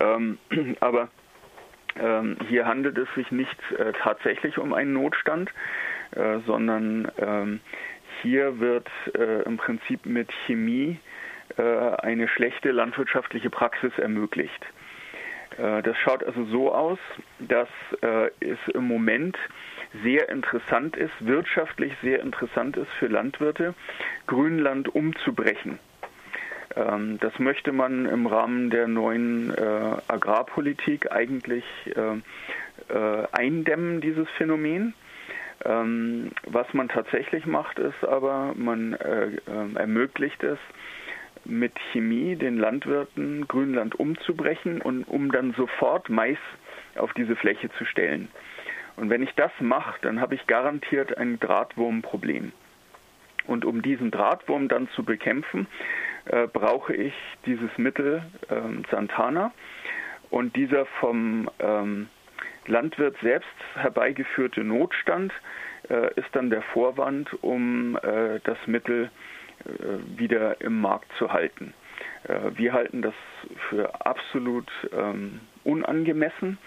Ähm, 0.00 0.38
aber 0.80 1.08
ähm, 2.00 2.36
hier 2.48 2.66
handelt 2.66 2.98
es 2.98 3.08
sich 3.14 3.30
nicht 3.30 3.58
äh, 3.78 3.92
tatsächlich 4.02 4.58
um 4.58 4.72
einen 4.72 4.92
Notstand, 4.92 5.50
äh, 6.12 6.38
sondern 6.46 7.10
ähm, 7.18 7.60
hier 8.22 8.60
wird 8.60 8.88
äh, 9.14 9.42
im 9.42 9.56
Prinzip 9.56 10.06
mit 10.06 10.30
Chemie 10.46 10.98
äh, 11.56 11.62
eine 11.62 12.28
schlechte 12.28 12.70
landwirtschaftliche 12.70 13.50
Praxis 13.50 13.92
ermöglicht. 13.98 14.66
Das 15.58 15.98
schaut 15.98 16.24
also 16.24 16.46
so 16.46 16.74
aus, 16.74 16.98
dass 17.38 17.68
es 18.40 18.58
im 18.72 18.88
Moment 18.88 19.36
sehr 20.02 20.28
interessant 20.28 20.96
ist, 20.96 21.12
wirtschaftlich 21.20 21.92
sehr 22.02 22.20
interessant 22.20 22.76
ist 22.76 22.90
für 22.98 23.06
Landwirte, 23.06 23.74
Grünland 24.26 24.94
umzubrechen. 24.94 25.78
Ähm, 26.76 27.18
das 27.20 27.38
möchte 27.38 27.72
man 27.72 28.06
im 28.06 28.26
Rahmen 28.26 28.70
der 28.70 28.88
neuen 28.88 29.50
äh, 29.50 29.96
Agrarpolitik 30.08 31.12
eigentlich 31.12 31.64
eindämmen, 33.32 34.00
dieses 34.00 34.28
Phänomen. 34.36 34.94
Ähm, 35.64 36.32
was 36.46 36.72
man 36.74 36.88
tatsächlich 36.88 37.46
macht, 37.46 37.78
ist 37.78 38.04
aber, 38.04 38.54
man 38.56 38.94
ermöglicht 38.94 40.42
es, 40.42 40.58
mit 41.44 41.72
Chemie 41.92 42.36
den 42.36 42.58
Landwirten 42.58 43.46
Grünland 43.48 43.98
umzubrechen 43.98 44.80
und 44.80 45.04
um 45.04 45.32
dann 45.32 45.52
sofort 45.52 46.08
Mais 46.08 46.38
auf 46.96 47.12
diese 47.14 47.36
Fläche 47.36 47.70
zu 47.78 47.84
stellen. 47.84 48.28
Und 48.96 49.10
wenn 49.10 49.22
ich 49.22 49.34
das 49.34 49.52
mache, 49.60 49.98
dann 50.02 50.20
habe 50.20 50.34
ich 50.34 50.46
garantiert 50.46 51.16
ein 51.16 51.40
Drahtwurmproblem. 51.40 52.52
Und 53.46 53.64
um 53.64 53.82
diesen 53.82 54.10
Drahtwurm 54.10 54.68
dann 54.68 54.88
zu 54.90 55.04
bekämpfen, 55.04 55.66
äh, 56.26 56.46
brauche 56.46 56.94
ich 56.94 57.14
dieses 57.46 57.76
Mittel 57.76 58.22
äh, 58.48 58.90
Santana. 58.90 59.52
Und 60.30 60.56
dieser 60.56 60.86
vom 61.00 61.50
ähm, 61.58 62.08
Landwirt 62.66 63.16
selbst 63.22 63.48
herbeigeführte 63.74 64.62
Notstand 64.62 65.32
äh, 65.90 66.14
ist 66.14 66.28
dann 66.32 66.50
der 66.50 66.62
Vorwand, 66.62 67.28
um 67.42 67.96
äh, 67.96 68.40
das 68.44 68.58
Mittel 68.66 69.10
äh, 69.64 70.18
wieder 70.18 70.60
im 70.60 70.80
Markt 70.80 71.10
zu 71.18 71.32
halten. 71.32 71.74
Äh, 72.24 72.56
wir 72.56 72.72
halten 72.72 73.02
das 73.02 73.14
für 73.68 74.06
absolut 74.06 74.70
ähm, 74.92 75.40
unangemessen. 75.64 76.58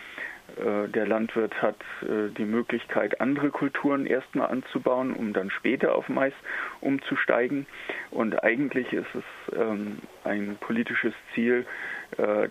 Äh, 0.57 0.87
der 0.89 1.07
Landwirt 1.07 1.61
hat 1.61 1.75
die 2.01 2.45
Möglichkeit, 2.45 3.19
andere 3.21 3.49
Kulturen 3.49 4.05
erstmal 4.05 4.47
anzubauen, 4.47 5.13
um 5.13 5.33
dann 5.33 5.49
später 5.49 5.95
auf 5.95 6.09
Mais 6.09 6.33
umzusteigen. 6.81 7.65
Und 8.11 8.43
eigentlich 8.43 8.91
ist 8.93 9.13
es 9.13 9.57
ähm, 9.57 9.99
ein 10.23 10.57
politisches 10.59 11.13
Ziel, 11.33 11.65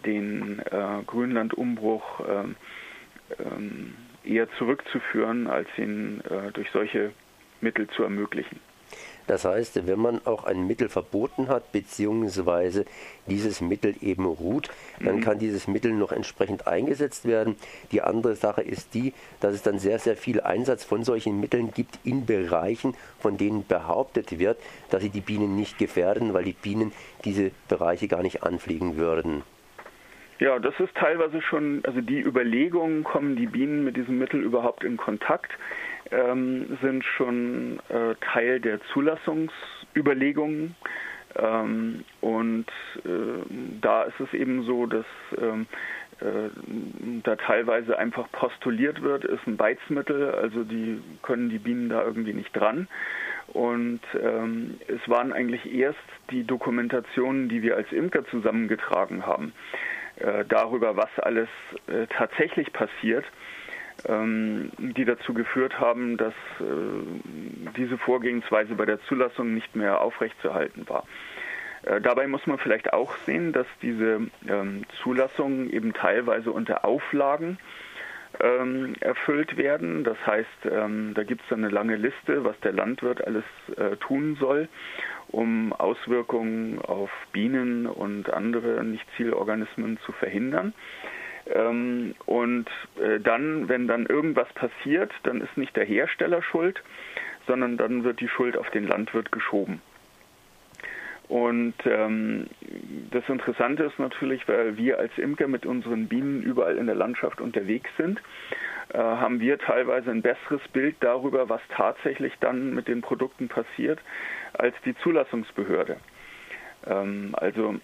den 0.05 0.61
Grünlandumbruch 1.07 2.21
ähm, 2.29 3.95
eher 4.25 4.51
zurückzuführen, 4.59 5.47
als 5.47 5.69
ihn 5.79 6.21
durch 6.53 6.69
solche 6.73 7.13
Mittel 7.61 7.87
zu 7.89 8.03
ermöglichen. 8.03 8.61
Das 9.27 9.45
heißt, 9.45 9.87
wenn 9.87 9.99
man 9.99 10.21
auch 10.27 10.45
ein 10.45 10.67
Mittel 10.67 10.89
verboten 10.89 11.49
hat, 11.49 11.73
beziehungsweise 11.73 12.85
dieses 13.27 13.61
Mittel 13.61 13.95
eben 14.03 14.27
ruht, 14.27 14.71
dann 15.01 15.21
kann 15.21 15.39
dieses 15.39 15.67
Mittel 15.67 15.93
noch 15.93 16.13
entsprechend 16.13 16.67
eingesetzt 16.67 17.27
werden. 17.27 17.57
Die 17.93 18.03
andere 18.03 18.37
Sache 18.37 18.63
ist 18.63 18.95
die, 18.95 19.15
dass 19.41 19.55
es 19.55 19.63
dann 19.63 19.79
sehr, 19.79 19.99
sehr 19.99 20.17
viel 20.17 20.41
Einsatz 20.41 20.85
von 20.85 21.05
solchen 21.05 21.41
Mitteln 21.41 21.73
gibt 21.73 21.99
in 22.05 22.27
Bereichen, 22.27 22.95
von 23.19 23.37
denen 23.37 23.67
behauptet 23.67 24.39
wird, 24.39 24.59
dass 24.91 25.03
sie 25.03 25.11
die 25.11 25.21
Bienen 25.21 25.57
nicht 25.57 25.79
gefährden, 25.79 26.35
weil 26.35 26.45
die 26.45 26.53
Bienen 26.53 26.93
diese 27.25 27.51
Bereiche 27.69 28.09
gar 28.09 28.23
nicht 28.23 28.43
anfliegen 28.43 28.97
würden. 28.97 29.43
Ja, 30.41 30.59
das 30.59 30.75
ist 30.81 30.95
teilweise 30.97 31.41
schon, 31.41 31.83
also 31.85 32.01
die 32.01 32.21
Überlegungen, 32.21 33.05
kommen 33.05 33.37
die 33.37 33.47
Bienen 33.47 33.85
mit 33.85 33.97
diesem 33.97 34.19
Mittel 34.19 34.43
überhaupt 34.43 34.83
in 34.83 34.97
Kontakt? 34.97 35.53
Ähm, 36.11 36.79
sind 36.83 37.05
schon 37.05 37.81
äh, 37.89 38.15
Teil 38.33 38.61
der 38.61 38.81
Zulassungsüberlegungen. 38.93 40.77
Ähm, 41.37 42.05
und 42.21 42.67
äh, 43.05 43.43
da 43.81 44.05
ist 44.05 44.21
es 44.21 44.33
eben 44.35 44.63
so, 44.63 44.87
dass 44.87 45.07
ähm, 45.37 45.67
äh, 46.21 46.51
da 47.25 47.37
teilweise 47.37 47.99
einfach 47.99 48.31
postuliert 48.31 49.03
wird, 49.03 49.25
ist 49.25 49.47
ein 49.47 49.57
Beizmittel, 49.57 50.31
also 50.31 50.63
die 50.63 51.03
können 51.23 51.49
die 51.49 51.59
Bienen 51.59 51.89
da 51.89 52.05
irgendwie 52.05 52.35
nicht 52.35 52.55
dran. 52.55 52.89
Und 53.49 54.01
ähm, 54.21 54.79
es 54.87 55.09
waren 55.09 55.33
eigentlich 55.33 55.73
erst 55.73 55.99
die 56.31 56.45
Dokumentationen, 56.45 57.49
die 57.49 57.63
wir 57.63 57.77
als 57.77 57.91
Imker 57.93 58.25
zusammengetragen 58.27 59.27
haben, 59.27 59.53
äh, 60.17 60.45
darüber, 60.49 60.97
was 60.97 61.11
alles 61.19 61.49
äh, 61.89 62.07
tatsächlich 62.09 62.73
passiert, 62.73 63.25
die 64.07 65.05
dazu 65.05 65.33
geführt 65.33 65.81
haben, 65.81 66.19
dass 66.19 66.35
äh, 66.61 66.65
diese 67.77 67.97
Vorgehensweise 67.97 68.75
bei 68.75 68.85
der 68.85 69.01
Zulassung 69.03 69.55
nicht 69.55 69.75
mehr 69.75 70.03
aufrechtzuerhalten 70.03 70.87
war. 70.89 71.05
Äh, 71.85 72.01
dabei 72.03 72.27
muss 72.27 72.47
man 72.47 72.59
vielleicht 72.59 72.93
auch 72.93 73.17
sehen, 73.25 73.53
dass 73.53 73.67
diese 73.81 74.21
ähm, 74.47 74.83
Zulassungen 75.03 75.71
eben 75.71 75.95
teilweise 75.95 76.53
unter 76.53 76.85
Auflagen 76.85 77.59
ähm, 78.41 78.95
erfüllt 79.01 79.57
werden. 79.57 80.05
Das 80.05 80.19
heißt, 80.27 80.49
da 80.65 81.23
gibt 81.23 81.43
es 81.47 81.53
eine 81.53 81.69
lange 81.69 81.97
Liste, 81.97 82.45
was 82.45 82.59
der 82.61 82.73
Landwirt 82.73 83.25
alles 83.25 83.45
äh, 83.77 83.97
tun 83.97 84.37
soll, 84.41 84.69
um 85.29 85.73
Auswirkungen 85.73 86.81
auf 86.81 87.11
Bienen 87.33 87.87
und 87.87 88.33
andere 88.33 88.83
Nichtzielorganismen 88.83 89.99
zu 90.05 90.13
verhindern. 90.13 90.75
Ähm, 91.47 92.15
und 92.27 92.67
äh, 93.01 93.21
dann, 93.21 93.69
wenn 93.69 93.87
dann 93.87 94.07
irgendwas 94.07 94.49
passiert, 94.55 95.13
dann 95.25 95.41
ist 95.41 95.57
nicht 95.57 95.77
der 95.77 95.85
Hersteller 95.85 96.43
schuld, 96.43 96.83
sondern 97.47 97.77
dann 97.77 98.05
wird 98.05 98.21
die 98.21 98.29
Schuld 98.29 98.57
auf 98.57 98.71
den 98.71 98.87
Landwirt 98.87 99.31
geschoben. 99.31 99.83
Und 101.29 101.75
ähm, 101.87 102.47
das 103.11 103.27
Interessante 103.29 103.85
ist 103.85 103.99
natürlich, 103.99 104.47
weil 104.47 104.77
wir 104.77 104.99
als 104.99 105.17
Imker 105.17 105.49
mit 105.49 105.65
unseren 105.65 106.07
Bienen 106.07 106.43
überall 106.43 106.77
in 106.77 106.87
der 106.87 106.95
Landschaft 106.95 107.41
unterwegs 107.41 107.91
sind, 107.97 108.21
äh, 108.91 108.99
haben 108.99 109.41
wir 109.41 109.59
teilweise 109.59 110.11
ein 110.11 110.21
besseres 110.23 110.61
Bild 110.73 110.97
darüber, 111.01 111.49
was 111.49 111.63
tatsächlich 111.75 112.35
dann 112.41 112.75
mit 112.75 112.89
den 112.89 113.01
Produkten 113.01 113.49
passiert, 113.49 114.01
als 114.53 114.75
die 114.85 114.95
Zulassungsbehörde. 114.99 115.97
Ähm, 116.87 117.35
also 117.39 117.77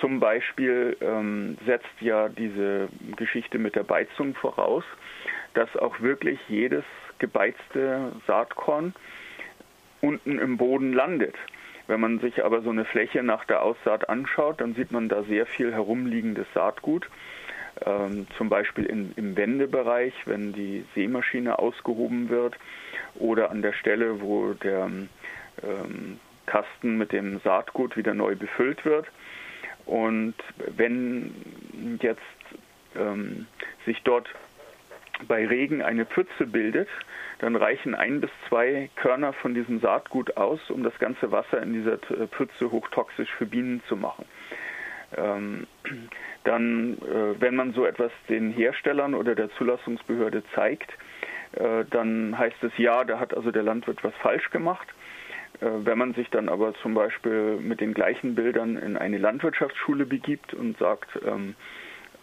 zum 0.00 0.20
Beispiel 0.20 0.96
ähm, 1.00 1.58
setzt 1.66 2.00
ja 2.00 2.28
diese 2.28 2.88
Geschichte 3.16 3.58
mit 3.58 3.74
der 3.76 3.82
Beizung 3.82 4.34
voraus, 4.34 4.84
dass 5.54 5.76
auch 5.76 6.00
wirklich 6.00 6.38
jedes 6.48 6.84
gebeizte 7.18 8.12
Saatkorn 8.26 8.94
unten 10.00 10.38
im 10.38 10.56
Boden 10.56 10.92
landet. 10.92 11.34
Wenn 11.86 12.00
man 12.00 12.20
sich 12.20 12.44
aber 12.44 12.62
so 12.62 12.70
eine 12.70 12.84
Fläche 12.84 13.22
nach 13.22 13.44
der 13.44 13.62
Aussaat 13.62 14.08
anschaut, 14.08 14.60
dann 14.60 14.74
sieht 14.74 14.92
man 14.92 15.08
da 15.08 15.24
sehr 15.24 15.44
viel 15.44 15.72
herumliegendes 15.72 16.46
Saatgut. 16.54 17.08
Ähm, 17.84 18.26
zum 18.36 18.48
Beispiel 18.48 18.86
in, 18.86 19.12
im 19.16 19.36
Wendebereich, 19.36 20.14
wenn 20.26 20.52
die 20.52 20.84
Sämaschine 20.94 21.58
ausgehoben 21.58 22.28
wird 22.28 22.56
oder 23.16 23.50
an 23.50 23.62
der 23.62 23.72
Stelle, 23.72 24.20
wo 24.20 24.52
der 24.54 24.84
ähm, 25.62 26.20
Kasten 26.46 26.96
mit 26.96 27.12
dem 27.12 27.40
Saatgut 27.40 27.96
wieder 27.96 28.14
neu 28.14 28.36
befüllt 28.36 28.84
wird. 28.84 29.06
Und 29.90 30.34
wenn 30.76 31.34
jetzt 32.00 32.20
ähm, 32.94 33.48
sich 33.84 34.00
dort 34.04 34.28
bei 35.26 35.44
Regen 35.44 35.82
eine 35.82 36.06
Pfütze 36.06 36.46
bildet, 36.46 36.88
dann 37.40 37.56
reichen 37.56 37.96
ein 37.96 38.20
bis 38.20 38.30
zwei 38.48 38.88
Körner 38.94 39.32
von 39.32 39.52
diesem 39.52 39.80
Saatgut 39.80 40.36
aus, 40.36 40.70
um 40.70 40.84
das 40.84 40.96
ganze 41.00 41.32
Wasser 41.32 41.60
in 41.60 41.72
dieser 41.72 41.98
Pfütze 41.98 42.70
hochtoxisch 42.70 43.30
für 43.32 43.46
Bienen 43.46 43.82
zu 43.88 43.96
machen. 43.96 44.26
Ähm, 45.16 45.66
dann, 46.44 46.98
äh, 46.98 47.40
wenn 47.40 47.56
man 47.56 47.72
so 47.72 47.84
etwas 47.84 48.12
den 48.28 48.52
Herstellern 48.52 49.16
oder 49.16 49.34
der 49.34 49.50
Zulassungsbehörde 49.56 50.44
zeigt, 50.54 50.92
äh, 51.54 51.84
dann 51.90 52.38
heißt 52.38 52.62
es 52.62 52.72
ja, 52.76 53.02
da 53.02 53.18
hat 53.18 53.34
also 53.36 53.50
der 53.50 53.64
Landwirt 53.64 54.04
was 54.04 54.14
falsch 54.22 54.50
gemacht. 54.50 54.86
Äh, 55.60 55.66
wenn 55.84 55.98
man 55.98 56.14
sich 56.14 56.28
dann 56.30 56.48
aber 56.48 56.74
zum 56.82 56.94
Beispiel 56.94 57.56
mit 57.60 57.80
den 57.80 57.94
gleichen 57.94 58.34
Bildern 58.34 58.76
in 58.76 58.96
eine 58.96 59.18
Landwirtschaftsschule 59.18 60.06
begibt 60.06 60.54
und 60.54 60.78
sagt, 60.78 61.10
ähm, 61.26 61.54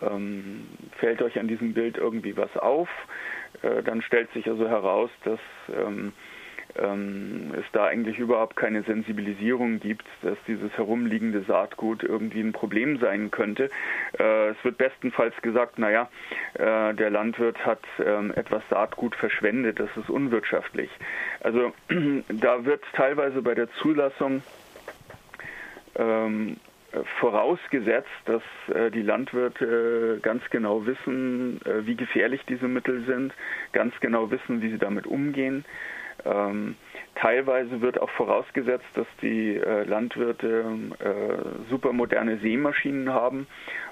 ähm, 0.02 0.68
fällt 1.00 1.22
euch 1.22 1.40
an 1.40 1.48
diesem 1.48 1.74
Bild 1.74 1.98
irgendwie 1.98 2.38
was 2.38 2.56
auf, 2.58 2.90
äh, 3.62 3.82
dann 3.84 4.02
stellt 4.02 4.32
sich 4.34 4.48
also 4.48 4.68
heraus, 4.68 5.10
dass 5.24 5.40
ähm, 5.76 6.14
ähm, 6.82 7.54
es 7.58 7.66
da 7.72 7.86
eigentlich 7.86 8.20
überhaupt 8.20 8.56
keine 8.56 8.84
Sensibilisierung 8.84 9.80
gibt, 9.80 10.06
dass 10.22 10.38
dieses 10.48 10.72
herumliegende 10.78 11.42
Saatgut 11.42 12.04
irgendwie 12.04 12.42
ein 12.42 12.54
Problem 12.54 13.00
sein 13.00 13.32
könnte. 13.32 13.70
Äh, 14.20 14.50
es 14.50 14.58
wird 14.64 14.78
bestenfalls 14.78 15.36
gesagt, 15.42 15.80
naja, 15.80 16.10
äh, 16.54 16.94
der 16.94 17.10
Landwirt 17.10 17.66
hat 17.66 17.82
ähm, 18.04 18.32
etwas 18.36 18.64
Saatgut 18.70 19.16
verschwendet, 19.16 19.80
das 19.80 19.90
ist 19.98 20.10
unwirtschaftlich. 20.10 20.90
Also 21.42 21.74
da 22.30 22.66
wird 22.66 22.84
teilweise 22.94 23.42
bei 23.42 23.56
der 23.56 23.70
Zulassung 23.82 24.42
ähm, 25.96 26.58
vorausgesetzt, 27.20 28.08
dass 28.26 28.42
äh, 28.74 28.92
die 28.92 29.02
Landwirte 29.02 30.18
äh, 30.18 30.20
ganz 30.22 30.44
genau 30.50 30.86
wissen, 30.86 31.60
äh, 31.66 31.86
wie 31.86 31.96
gefährlich 31.96 32.42
diese 32.48 32.68
Mittel 32.68 33.04
sind, 33.06 33.34
ganz 33.74 33.94
genau 34.00 34.32
wissen, 34.32 34.62
wie 34.62 34.70
sie 34.70 34.78
damit 34.78 35.06
umgehen. 35.06 35.66
Ähm, 36.26 36.76
teilweise 37.16 37.82
wird 37.82 38.00
auch 38.02 38.10
vorausgesetzt, 38.12 38.86
dass 38.96 39.08
die 39.22 39.56
äh, 39.56 39.84
Landwirte 39.84 40.66
äh, 41.00 41.70
supermoderne 41.70 42.38
Seemaschinen 42.40 43.10
haben. 43.10 43.48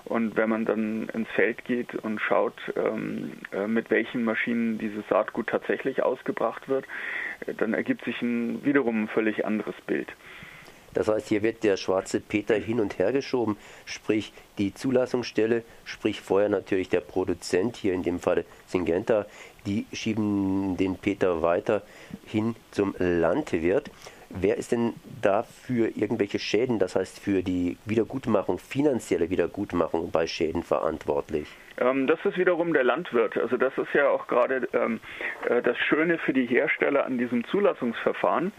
Und 0.05 0.35
wenn 0.35 0.49
man 0.49 0.65
dann 0.65 1.09
ins 1.09 1.29
Feld 1.29 1.65
geht 1.65 1.95
und 1.95 2.19
schaut, 2.19 2.55
ähm, 2.75 3.33
äh, 3.51 3.67
mit 3.67 3.89
welchen 3.89 4.23
Maschinen 4.23 4.77
dieses 4.77 5.07
Saatgut 5.07 5.47
tatsächlich 5.47 6.03
ausgebracht 6.03 6.67
wird, 6.67 6.85
äh, 7.45 7.53
dann 7.53 7.73
ergibt 7.73 8.05
sich 8.05 8.21
ein 8.21 8.63
wiederum 8.63 9.03
ein 9.03 9.07
völlig 9.07 9.45
anderes 9.45 9.75
Bild. 9.87 10.07
Das 10.95 11.09
heißt, 11.09 11.27
hier 11.27 11.43
wird 11.43 11.63
der 11.65 11.75
schwarze 11.75 12.21
Peter 12.21 12.55
hin 12.55 12.79
und 12.79 12.97
her 12.97 13.11
geschoben, 13.11 13.57
sprich 13.85 14.31
die 14.57 14.73
Zulassungsstelle, 14.73 15.63
sprich 15.83 16.21
vorher 16.21 16.47
natürlich 16.47 16.87
der 16.87 17.01
Produzent, 17.01 17.75
hier 17.75 17.93
in 17.93 18.01
dem 18.01 18.19
Fall 18.19 18.45
Syngenta, 18.65 19.25
die 19.65 19.85
schieben 19.93 20.77
den 20.77 20.97
Peter 20.97 21.41
weiter 21.41 21.81
hin 22.25 22.55
zum 22.71 22.95
Landwirt. 22.97 23.91
Wer 24.29 24.57
ist 24.57 24.71
denn 24.71 24.93
dafür 25.21 25.95
irgendwelche 25.95 26.39
Schäden, 26.39 26.79
das 26.79 26.95
heißt 26.95 27.19
für 27.19 27.41
die 27.41 27.77
Wiedergutmachung, 27.85 28.57
finanzielle 28.57 29.29
Wiedergutmachung 29.29 30.11
bei 30.11 30.27
Schäden 30.27 30.63
verantwortlich? 30.63 31.47
Ähm, 31.77 32.07
das 32.07 32.19
ist 32.25 32.37
wiederum 32.37 32.73
der 32.73 32.83
Landwirt. 32.83 33.37
Also 33.37 33.57
das 33.57 33.77
ist 33.77 33.93
ja 33.93 34.09
auch 34.09 34.27
gerade 34.27 34.67
ähm, 34.73 34.99
äh, 35.47 35.61
das 35.61 35.77
Schöne 35.77 36.17
für 36.17 36.33
die 36.33 36.45
Hersteller 36.47 37.05
an 37.05 37.17
diesem 37.17 37.45
Zulassungsverfahren. 37.45 38.51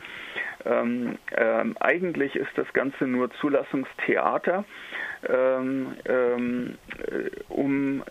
Ähm, 0.65 1.19
ähm, 1.37 1.77
eigentlich 1.79 2.37
ist 2.37 2.51
das 2.57 2.73
Ganze 2.73 3.07
nur 3.07 3.31
Zulassungstheater, 3.41 4.65
ähm, 5.29 5.97
ähm 6.07 6.79
äh, 6.99 7.31
um, 7.49 8.03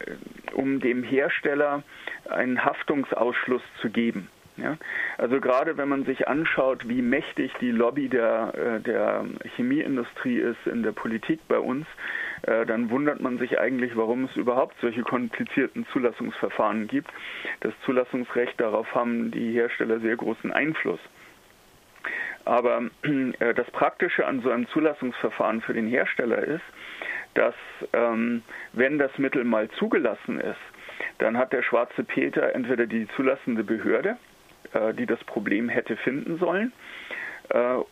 um 0.53 0.79
dem 0.79 1.03
Hersteller 1.03 1.83
einen 2.29 2.63
Haftungsausschluss 2.63 3.63
zu 3.81 3.89
geben. 3.89 4.29
Ja? 4.57 4.77
Also 5.17 5.39
gerade 5.41 5.77
wenn 5.77 5.89
man 5.89 6.05
sich 6.05 6.27
anschaut, 6.27 6.87
wie 6.87 7.01
mächtig 7.01 7.51
die 7.59 7.71
Lobby 7.71 8.09
der, 8.09 8.53
äh, 8.55 8.79
der 8.81 9.25
Chemieindustrie 9.55 10.37
ist 10.37 10.65
in 10.65 10.83
der 10.83 10.93
Politik 10.93 11.41
bei 11.47 11.59
uns, 11.59 11.85
äh, 12.43 12.65
dann 12.65 12.89
wundert 12.89 13.19
man 13.21 13.37
sich 13.37 13.59
eigentlich, 13.59 13.95
warum 13.95 14.25
es 14.25 14.35
überhaupt 14.35 14.75
solche 14.81 15.01
komplizierten 15.03 15.85
Zulassungsverfahren 15.91 16.87
gibt. 16.87 17.11
Das 17.61 17.73
Zulassungsrecht, 17.85 18.59
darauf 18.59 18.93
haben 18.95 19.31
die 19.31 19.51
Hersteller 19.51 19.99
sehr 19.99 20.15
großen 20.15 20.51
Einfluss. 20.51 20.99
Aber 22.45 22.83
äh, 23.03 23.53
das 23.53 23.69
Praktische 23.71 24.25
an 24.25 24.41
so 24.41 24.51
einem 24.51 24.67
Zulassungsverfahren 24.69 25.61
für 25.61 25.73
den 25.73 25.87
Hersteller 25.87 26.39
ist, 26.43 26.63
dass 27.33 27.55
ähm, 27.93 28.43
wenn 28.73 28.97
das 28.97 29.17
Mittel 29.17 29.43
mal 29.43 29.69
zugelassen 29.71 30.39
ist, 30.39 30.55
dann 31.17 31.37
hat 31.37 31.51
der 31.53 31.63
schwarze 31.63 32.03
Peter 32.03 32.53
entweder 32.55 32.85
die 32.85 33.07
zulassende 33.15 33.63
Behörde, 33.63 34.17
äh, 34.73 34.93
die 34.93 35.05
das 35.05 35.21
Problem 35.25 35.69
hätte 35.69 35.97
finden 35.97 36.37
sollen, 36.37 36.71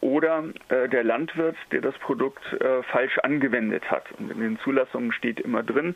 oder 0.02 0.44
äh, 0.70 0.90
der 0.90 1.04
Landwirt, 1.04 1.56
der 1.72 1.82
das 1.82 1.98
Produkt 2.00 2.42
äh, 2.54 2.84
falsch 2.84 3.18
angewendet 3.20 3.90
hat. 3.90 4.06
Und 4.18 4.32
in 4.32 4.40
den 4.40 4.60
Zulassungen 4.60 5.12
steht 5.12 5.40
immer 5.40 5.64
drin, 5.64 5.96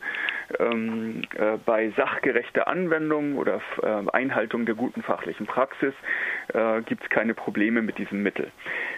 ähm, 0.58 1.22
bei 1.66 1.90
sachgerechter 1.96 2.68
Anwendung 2.68 3.36
oder 3.36 3.60
Einhaltung 4.12 4.66
der 4.66 4.74
guten 4.74 5.02
fachlichen 5.02 5.46
Praxis 5.46 5.94
gibt 6.86 7.02
es 7.02 7.10
keine 7.10 7.34
Probleme 7.34 7.82
mit 7.82 7.98
diesem 7.98 8.22
Mittel. 8.22 8.50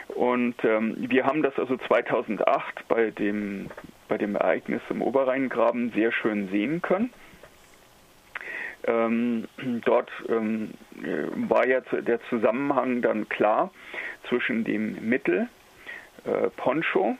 Und 0.08 0.54
ähm, 0.64 0.96
wir 0.98 1.24
haben 1.24 1.42
das 1.42 1.58
also 1.58 1.76
2008 1.76 2.88
bei 2.88 3.10
dem, 3.10 3.68
bei 4.08 4.18
dem 4.18 4.34
Ereignis 4.34 4.82
im 4.90 5.02
Oberrheingraben 5.02 5.92
sehr 5.92 6.12
schön 6.12 6.48
sehen 6.48 6.82
können. 6.82 7.12
Ähm, 8.84 9.46
dort 9.84 10.10
ähm, 10.28 10.70
war 11.48 11.66
jetzt 11.66 11.90
der 11.92 12.20
Zusammenhang 12.30 13.02
dann 13.02 13.28
klar 13.28 13.70
zwischen 14.28 14.64
dem 14.64 15.08
Mittel 15.08 15.48
äh, 16.24 16.48
Poncho 16.56 17.16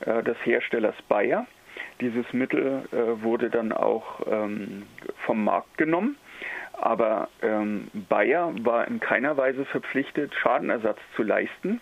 äh, 0.00 0.22
des 0.22 0.36
Herstellers 0.44 0.96
Bayer. 1.08 1.46
Dieses 2.00 2.30
Mittel 2.32 2.84
äh, 2.92 3.22
wurde 3.22 3.50
dann 3.50 3.72
auch 3.72 4.20
ähm, 4.30 4.84
vom 5.24 5.44
Markt 5.44 5.78
genommen, 5.78 6.16
aber 6.72 7.28
ähm, 7.42 7.88
Bayer 8.08 8.52
war 8.60 8.86
in 8.86 9.00
keiner 9.00 9.36
Weise 9.36 9.64
verpflichtet, 9.64 10.34
Schadenersatz 10.34 10.98
zu 11.16 11.22
leisten. 11.22 11.80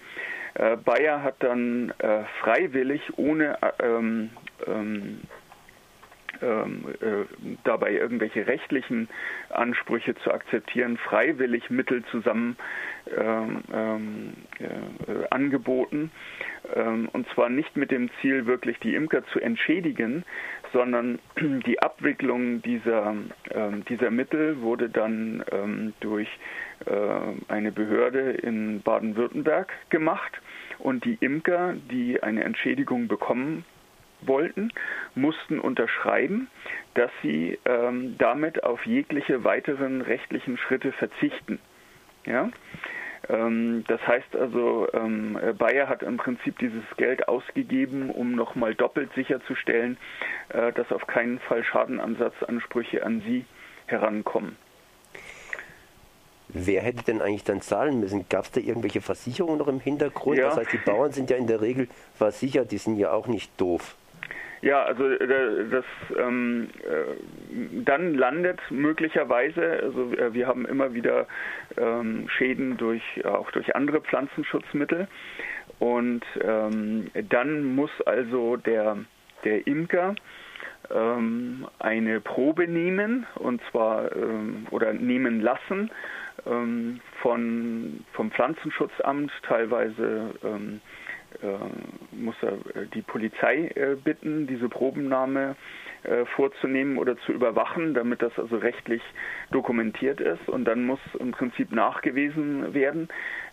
Äh, 0.54 0.76
Bayer 0.76 1.22
hat 1.22 1.36
dann 1.40 1.92
äh, 1.98 2.24
freiwillig 2.40 3.02
ohne 3.16 3.58
äh, 3.60 3.84
ähm, 3.84 4.30
ähm 6.44 6.84
äh, 7.00 7.24
dabei 7.64 7.92
irgendwelche 7.92 8.46
rechtlichen 8.46 9.08
Ansprüche 9.50 10.14
zu 10.16 10.32
akzeptieren, 10.32 10.96
freiwillig 10.98 11.70
Mittel 11.70 12.04
zusammen 12.10 12.56
ähm, 13.16 13.62
ähm, 13.72 14.32
äh, 14.58 15.26
angeboten. 15.30 16.10
Ähm, 16.74 17.08
und 17.12 17.28
zwar 17.34 17.48
nicht 17.48 17.76
mit 17.76 17.90
dem 17.90 18.10
Ziel, 18.20 18.46
wirklich 18.46 18.78
die 18.80 18.94
Imker 18.94 19.24
zu 19.26 19.40
entschädigen, 19.40 20.24
sondern 20.72 21.18
die 21.66 21.80
Abwicklung 21.80 22.62
dieser, 22.62 23.14
ähm, 23.50 23.84
dieser 23.88 24.10
Mittel 24.10 24.60
wurde 24.60 24.88
dann 24.88 25.44
ähm, 25.52 25.92
durch 26.00 26.28
äh, 26.86 27.52
eine 27.52 27.72
Behörde 27.72 28.32
in 28.32 28.82
Baden-Württemberg 28.82 29.72
gemacht. 29.90 30.40
Und 30.78 31.04
die 31.04 31.16
Imker, 31.20 31.74
die 31.90 32.22
eine 32.22 32.44
Entschädigung 32.44 33.08
bekommen 33.08 33.64
wollten, 34.26 34.72
mussten 35.14 35.60
unterschreiben, 35.60 36.48
dass 36.94 37.10
sie 37.22 37.58
ähm, 37.64 38.16
damit 38.18 38.64
auf 38.64 38.84
jegliche 38.86 39.44
weiteren 39.44 40.00
rechtlichen 40.00 40.58
Schritte 40.58 40.92
verzichten. 40.92 41.58
Ja? 42.26 42.50
Ähm, 43.28 43.84
das 43.88 44.06
heißt 44.06 44.36
also, 44.36 44.88
ähm, 44.92 45.38
Bayer 45.58 45.88
hat 45.88 46.02
im 46.02 46.16
Prinzip 46.16 46.58
dieses 46.58 46.84
Geld 46.96 47.28
ausgegeben, 47.28 48.10
um 48.10 48.34
nochmal 48.34 48.74
doppelt 48.74 49.10
sicherzustellen, 49.14 49.96
äh, 50.50 50.72
dass 50.72 50.90
auf 50.92 51.06
keinen 51.06 51.38
Fall 51.40 51.64
Schadenansatzansprüche 51.64 53.04
an 53.04 53.22
sie 53.26 53.44
herankommen. 53.86 54.56
Wer 56.48 56.82
hätte 56.82 57.02
denn 57.04 57.20
eigentlich 57.20 57.44
dann 57.44 57.62
zahlen 57.62 58.00
müssen? 58.00 58.28
Gab 58.28 58.44
es 58.44 58.52
da 58.52 58.60
irgendwelche 58.60 59.00
Versicherungen 59.00 59.58
noch 59.58 59.68
im 59.68 59.80
Hintergrund? 59.80 60.38
Ja. 60.38 60.48
Das 60.48 60.58
heißt, 60.58 60.72
die 60.72 60.78
Bauern 60.78 61.10
sind 61.10 61.30
ja 61.30 61.36
in 61.36 61.46
der 61.46 61.60
Regel 61.60 61.88
versichert, 62.14 62.70
die 62.70 62.78
sind 62.78 62.96
ja 62.96 63.12
auch 63.12 63.26
nicht 63.26 63.58
doof. 63.60 63.96
Ja, 64.64 64.82
also 64.84 65.06
äh, 65.06 65.68
das 65.70 65.84
ähm, 66.16 66.70
äh, 66.84 67.82
dann 67.84 68.14
landet 68.14 68.58
möglicherweise, 68.70 69.80
also 69.82 70.14
äh, 70.14 70.32
wir 70.32 70.46
haben 70.46 70.64
immer 70.64 70.94
wieder 70.94 71.26
ähm, 71.76 72.26
Schäden 72.30 72.78
durch 72.78 73.02
auch 73.26 73.50
durch 73.50 73.76
andere 73.76 74.00
Pflanzenschutzmittel. 74.00 75.06
Und 75.80 76.24
ähm, 76.40 77.10
dann 77.28 77.74
muss 77.74 77.90
also 78.06 78.56
der 78.56 78.96
der 79.44 79.66
Imker 79.66 80.14
ähm, 80.90 81.68
eine 81.78 82.22
Probe 82.22 82.66
nehmen 82.66 83.26
und 83.34 83.60
zwar 83.70 84.16
ähm, 84.16 84.66
oder 84.70 84.94
nehmen 84.94 85.42
lassen 85.42 85.90
ähm, 86.46 87.00
von 87.20 88.02
vom 88.14 88.30
Pflanzenschutzamt 88.30 89.30
teilweise 89.42 90.32
muss 92.12 92.36
er 92.42 92.52
äh, 92.52 92.86
die 92.94 93.02
Polizei 93.02 93.70
äh, 93.74 93.96
bitten, 94.02 94.46
diese 94.46 94.68
Probennahme 94.68 95.56
vorzunehmen 96.36 96.98
oder 96.98 97.16
zu 97.16 97.32
überwachen, 97.32 97.94
damit 97.94 98.20
das 98.20 98.38
also 98.38 98.58
rechtlich 98.58 99.00
dokumentiert 99.52 100.20
ist. 100.20 100.50
Und 100.50 100.66
dann 100.66 100.84
muss 100.84 101.00
im 101.18 101.30
Prinzip 101.30 101.72
nachgewiesen 101.72 102.74
werden, 102.74 103.08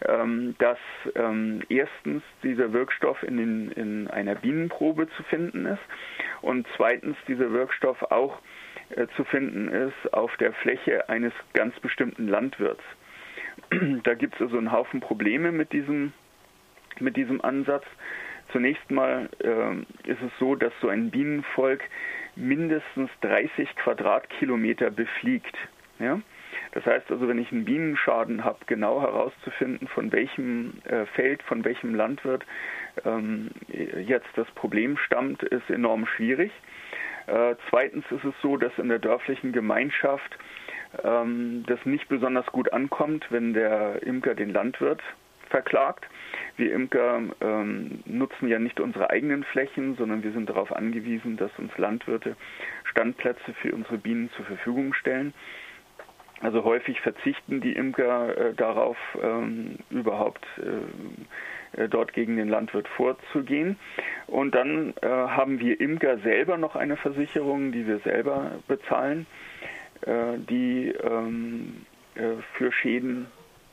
ähm, 0.06 0.56
dass 0.60 0.78
ähm, 1.16 1.62
erstens 1.70 2.24
dieser 2.44 2.74
Wirkstoff 2.74 3.24
in, 3.24 3.38
den, 3.38 3.72
in 3.72 4.10
einer 4.10 4.36
Bienenprobe 4.36 5.08
zu 5.16 5.24
finden 5.24 5.66
ist 5.66 5.80
und 6.42 6.68
zweitens 6.76 7.16
dieser 7.26 7.54
Wirkstoff 7.54 8.12
auch 8.12 8.38
zu 9.16 9.24
finden 9.24 9.70
ist 9.70 10.14
auf 10.14 10.36
der 10.36 10.52
Fläche 10.52 11.08
eines 11.08 11.32
ganz 11.54 11.80
bestimmten 11.80 12.28
Landwirts. 12.28 12.84
Da 14.04 14.14
gibt 14.14 14.36
es 14.36 14.42
also 14.42 14.58
einen 14.58 14.74
Haufen 14.74 15.00
Probleme 15.00 15.54
mit 15.54 15.72
diesem 15.72 16.12
mit 17.00 17.16
diesem 17.16 17.42
Ansatz. 17.42 17.86
Zunächst 18.52 18.92
mal 18.92 19.30
äh, 19.40 20.10
ist 20.10 20.22
es 20.22 20.32
so, 20.40 20.56
dass 20.56 20.74
so 20.82 20.90
ein 20.90 21.10
Bienenvolk 21.10 21.82
mindestens 22.36 23.10
30 23.22 23.76
Quadratkilometer 23.76 24.92
befliegt. 24.92 25.56
Ja? 26.00 26.20
Das 26.74 26.86
heißt 26.86 27.12
also, 27.12 27.28
wenn 27.28 27.40
ich 27.40 27.52
einen 27.52 27.66
Bienenschaden 27.66 28.44
habe, 28.44 28.60
genau 28.66 29.02
herauszufinden, 29.02 29.88
von 29.88 30.12
welchem 30.12 30.82
äh, 30.86 31.06
Feld, 31.08 31.44
von 31.44 31.64
welchem 31.64 31.96
Landwirt 31.96 32.46
ähm, 33.06 33.52
jetzt 33.68 34.30
das 34.36 34.50
Problem 34.52 34.98
stammt, 34.98 35.44
ist 35.44 35.70
enorm 35.70 36.06
schwierig. 36.06 36.52
Äh, 37.28 37.56
zweitens 37.70 38.06
ist 38.12 38.24
es 38.24 38.34
so, 38.42 38.58
dass 38.58 38.78
in 38.78 38.90
der 38.90 39.00
dörflichen 39.00 39.52
Gemeinschaft 39.52 40.38
ähm, 41.04 41.64
das 41.68 41.80
nicht 41.86 42.08
besonders 42.10 42.46
gut 42.48 42.72
ankommt, 42.74 43.26
wenn 43.30 43.54
der 43.54 44.04
Imker 44.04 44.36
den 44.36 44.52
Landwirt 44.52 45.02
verklagt. 45.52 46.06
Wir 46.58 46.74
Imker 46.74 47.22
ähm, 47.42 48.00
nutzen 48.06 48.48
ja 48.48 48.58
nicht 48.58 48.80
unsere 48.80 49.10
eigenen 49.12 49.44
Flächen, 49.44 49.96
sondern 49.96 50.24
wir 50.24 50.32
sind 50.32 50.50
darauf 50.50 50.76
angewiesen, 50.76 51.38
dass 51.38 51.52
uns 51.60 51.78
Landwirte 51.78 52.36
Standplätze 52.86 53.54
für 53.62 53.74
unsere 53.74 53.98
Bienen 53.98 54.32
zur 54.36 54.46
Verfügung 54.46 54.94
stellen. 54.94 55.34
Also 56.42 56.64
häufig 56.64 57.00
verzichten 57.02 57.62
die 57.62 57.74
Imker 57.74 58.36
äh, 58.36 58.54
darauf, 58.56 58.98
ähm, 59.22 59.78
überhaupt 59.92 60.44
äh, 60.58 61.84
äh, 61.84 61.88
dort 61.88 62.14
gegen 62.14 62.36
den 62.36 62.50
Landwirt 62.50 62.88
vorzugehen. 62.88 63.78
Und 64.26 64.56
dann 64.56 64.94
äh, 65.02 65.08
haben 65.08 65.60
wir 65.60 65.80
Imker 65.80 66.18
selber 66.20 66.58
noch 66.58 66.76
eine 66.76 66.98
Versicherung, 66.98 67.72
die 67.72 67.86
wir 67.86 68.00
selber 68.00 68.60
bezahlen, 68.68 69.28
äh, 70.02 70.40
die 70.50 70.88
ähm, 71.04 71.86
äh, 72.16 72.42
für 72.58 72.72
Schäden 72.72 73.28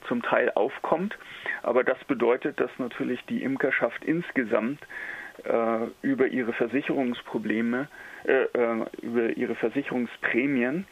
zum 0.07 0.23
Teil 0.23 0.53
aufkommt. 0.55 1.19
Aber 1.63 1.85
das 1.85 1.99
bedeutet, 2.05 2.61
dass 2.61 2.71
natürlich 2.79 3.25
die 3.27 3.43
Imkerschaft 3.43 4.05
insgesamt 4.05 4.81
über 6.03 6.27
ihre 6.27 6.53
Versicherungsprobleme, 6.53 7.89
über 9.03 9.37
ihre 9.37 9.55
Versicherungsprämien 9.55 10.85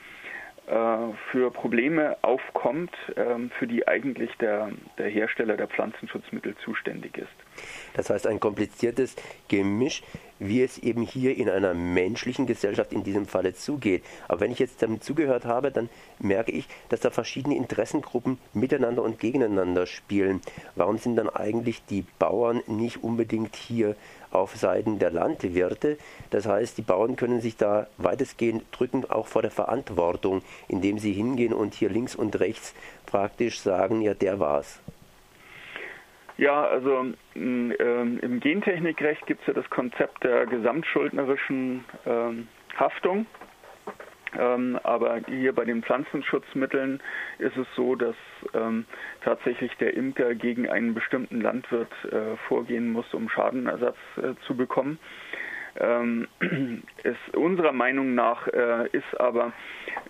äh, 0.67 1.13
für 1.31 1.53
Probleme 1.53 2.17
aufkommt, 2.23 2.91
ähm, 3.17 3.51
für 3.57 3.69
die 3.69 3.87
eigentlich 3.87 4.35
der, 4.39 4.73
der 4.99 5.09
Hersteller 5.09 5.57
der 5.57 5.69
Pflanzenschutzmittel 5.69 6.57
zuständig 6.57 7.17
ist. 7.19 7.46
Das 7.95 8.11
heißt, 8.11 8.27
ein 8.27 8.41
kompliziertes 8.41 9.17
Gemisch, 9.49 10.03
wie 10.39 10.63
es 10.63 10.79
eben 10.79 11.03
hier 11.03 11.37
in 11.37 11.49
einer 11.49 11.73
menschlichen 11.73 12.47
Gesellschaft 12.47 12.93
in 12.93 13.05
diesem 13.05 13.27
Falle 13.27 13.55
zugeht. 13.55 14.05
Aber 14.29 14.41
wenn 14.41 14.53
ich 14.53 14.59
jetzt 14.59 14.83
damit 14.83 15.03
zugehört 15.03 15.47
habe, 15.47 15.71
dann 15.71 15.89
merke 16.19 16.53
ich, 16.53 16.69
dass 16.91 17.01
da 17.01 17.11
verschiedene 17.11 17.57
Interessengruppen 17.57 18.39
miteinander 18.53 19.03
und 19.03 19.19
gegeneinander 19.19 19.87
spielen. 19.87 20.43
Warum 20.75 20.99
sind 20.99 21.17
dann 21.17 21.31
eigentlich 21.31 21.83
die 21.87 22.05
Bauern 22.19 22.63
nicht 22.67 23.03
unbedingt 23.03 23.57
hier 23.57 23.97
auf 24.31 24.57
Seiten 24.57 24.99
der 24.99 25.11
Landwirte. 25.11 25.97
Das 26.31 26.47
heißt, 26.47 26.77
die 26.79 26.83
Bauern 26.83 27.17
können 27.17 27.41
sich 27.41 27.57
da 27.57 27.87
weitestgehend 27.97 28.65
drücken, 28.73 29.09
auch 29.09 29.27
vor 29.27 29.43
der 29.43 29.51
Verantwortung, 29.51 30.43
indem 30.69 30.99
sie 30.99 31.13
hingehen 31.13 31.55
und 31.55 31.75
hier 31.75 31.89
links 31.89 32.15
und 32.15 32.39
rechts 32.39 32.75
praktisch 33.07 33.61
sagen, 33.61 34.03
ja, 34.03 34.15
der 34.15 34.39
war's. 34.39 34.79
Ja, 36.39 36.65
also 36.67 37.07
ähm, 37.35 38.19
im 38.21 38.41
Gentechnikrecht 38.41 39.27
gibt 39.27 39.41
es 39.41 39.47
ja 39.47 39.55
das 39.55 39.69
Konzept 39.71 40.23
der 40.23 40.47
gesamtschuldnerischen 40.47 41.85
ähm, 42.05 42.49
Haftung. 42.77 43.27
Ähm, 44.39 44.79
aber 44.83 45.21
hier 45.29 45.55
bei 45.55 45.65
den 45.65 45.83
Pflanzenschutzmitteln 45.83 47.01
ist 47.39 47.57
es 47.57 47.67
so, 47.75 47.95
dass 47.95 48.17
ähm, 48.53 48.85
tatsächlich 49.23 49.75
der 49.77 49.95
Imker 49.95 50.35
gegen 50.35 50.69
einen 50.69 50.93
bestimmten 50.93 51.41
Landwirt 51.41 51.93
äh, 52.05 52.37
vorgehen 52.49 52.93
muss, 52.93 53.13
um 53.15 53.31
Schadenersatz 53.31 53.97
äh, 54.17 54.35
zu 54.47 54.57
bekommen. 54.57 54.99
Ähm, 55.81 56.29
ist, 57.03 57.37
unserer 57.37 57.73
Meinung 57.73 58.15
nach 58.15 58.47
äh, 58.49 58.89
ist 58.93 59.21
aber 59.21 59.53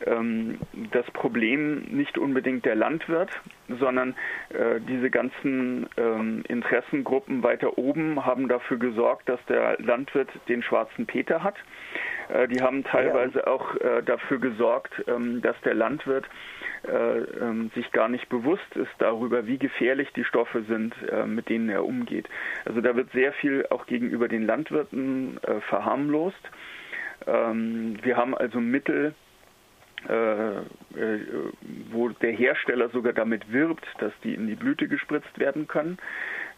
ähm, 0.07 0.59
das 0.93 1.07
Problem 1.13 1.85
nicht 1.91 2.19
unbedingt 2.19 2.65
der 2.65 2.75
Landwirt, 2.75 3.31
sondern 3.69 4.15
äh, 4.51 4.81
diese 4.81 5.11
ganzen 5.11 5.89
ähm, 5.97 6.45
Interessengruppen 6.49 7.43
weiter 7.43 7.79
oben 7.79 8.25
haben 8.25 8.49
dafür 8.49 8.79
gesorgt, 8.79 9.29
dass 9.29 9.45
der 9.47 9.77
Landwirt 9.81 10.29
den 10.49 10.63
schwarzen 10.63 11.07
Peter 11.07 11.43
hat. 11.43 11.57
Äh, 12.29 12.49
die 12.49 12.61
haben 12.61 12.85
teilweise 12.85 13.41
ja. 13.41 13.47
auch 13.47 13.75
äh, 13.77 14.03
dafür 14.05 14.39
gesorgt, 14.39 14.93
ähm, 15.07 15.43
dass 15.43 15.57
der 15.63 15.75
Landwirt 15.75 16.27
äh, 16.87 16.91
ähm, 16.91 17.71
sich 17.75 17.91
gar 17.93 18.09
nicht 18.09 18.29
bewusst 18.29 18.77
ist 18.77 18.91
darüber, 18.99 19.47
wie 19.47 19.59
gefährlich 19.59 20.13
die 20.15 20.25
Stoffe 20.25 20.63
sind, 20.63 20.95
mit 21.27 21.49
denen 21.49 21.69
er 21.69 21.85
umgeht. 21.85 22.29
Also 22.65 22.81
da 22.81 22.95
wird 22.97 23.11
sehr 23.13 23.33
viel 23.33 23.67
auch 23.71 23.87
gegenüber 23.87 24.29
den 24.29 24.47
Landwirten 24.47 25.41
verharmlost. 25.69 26.39
Ähm, 27.27 27.97
wir 28.03 28.17
haben 28.17 28.37
also 28.37 28.61
Mittel, 28.61 29.15
wo 31.91 32.09
der 32.09 32.33
Hersteller 32.33 32.91
sogar 32.91 33.13
damit 33.13 33.51
wirbt, 33.51 33.85
dass 33.99 34.13
die 34.23 34.35
in 34.35 34.47
die 34.47 34.55
Blüte 34.55 34.87
gespritzt 34.87 35.37
werden 35.39 35.67
können, 35.67 35.99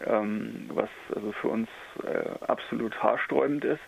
was 0.01 0.91
also 1.15 1.33
für 1.33 1.49
uns 1.49 1.69
absolut 2.47 3.01
haarsträubend 3.03 3.65
ist. 3.65 3.81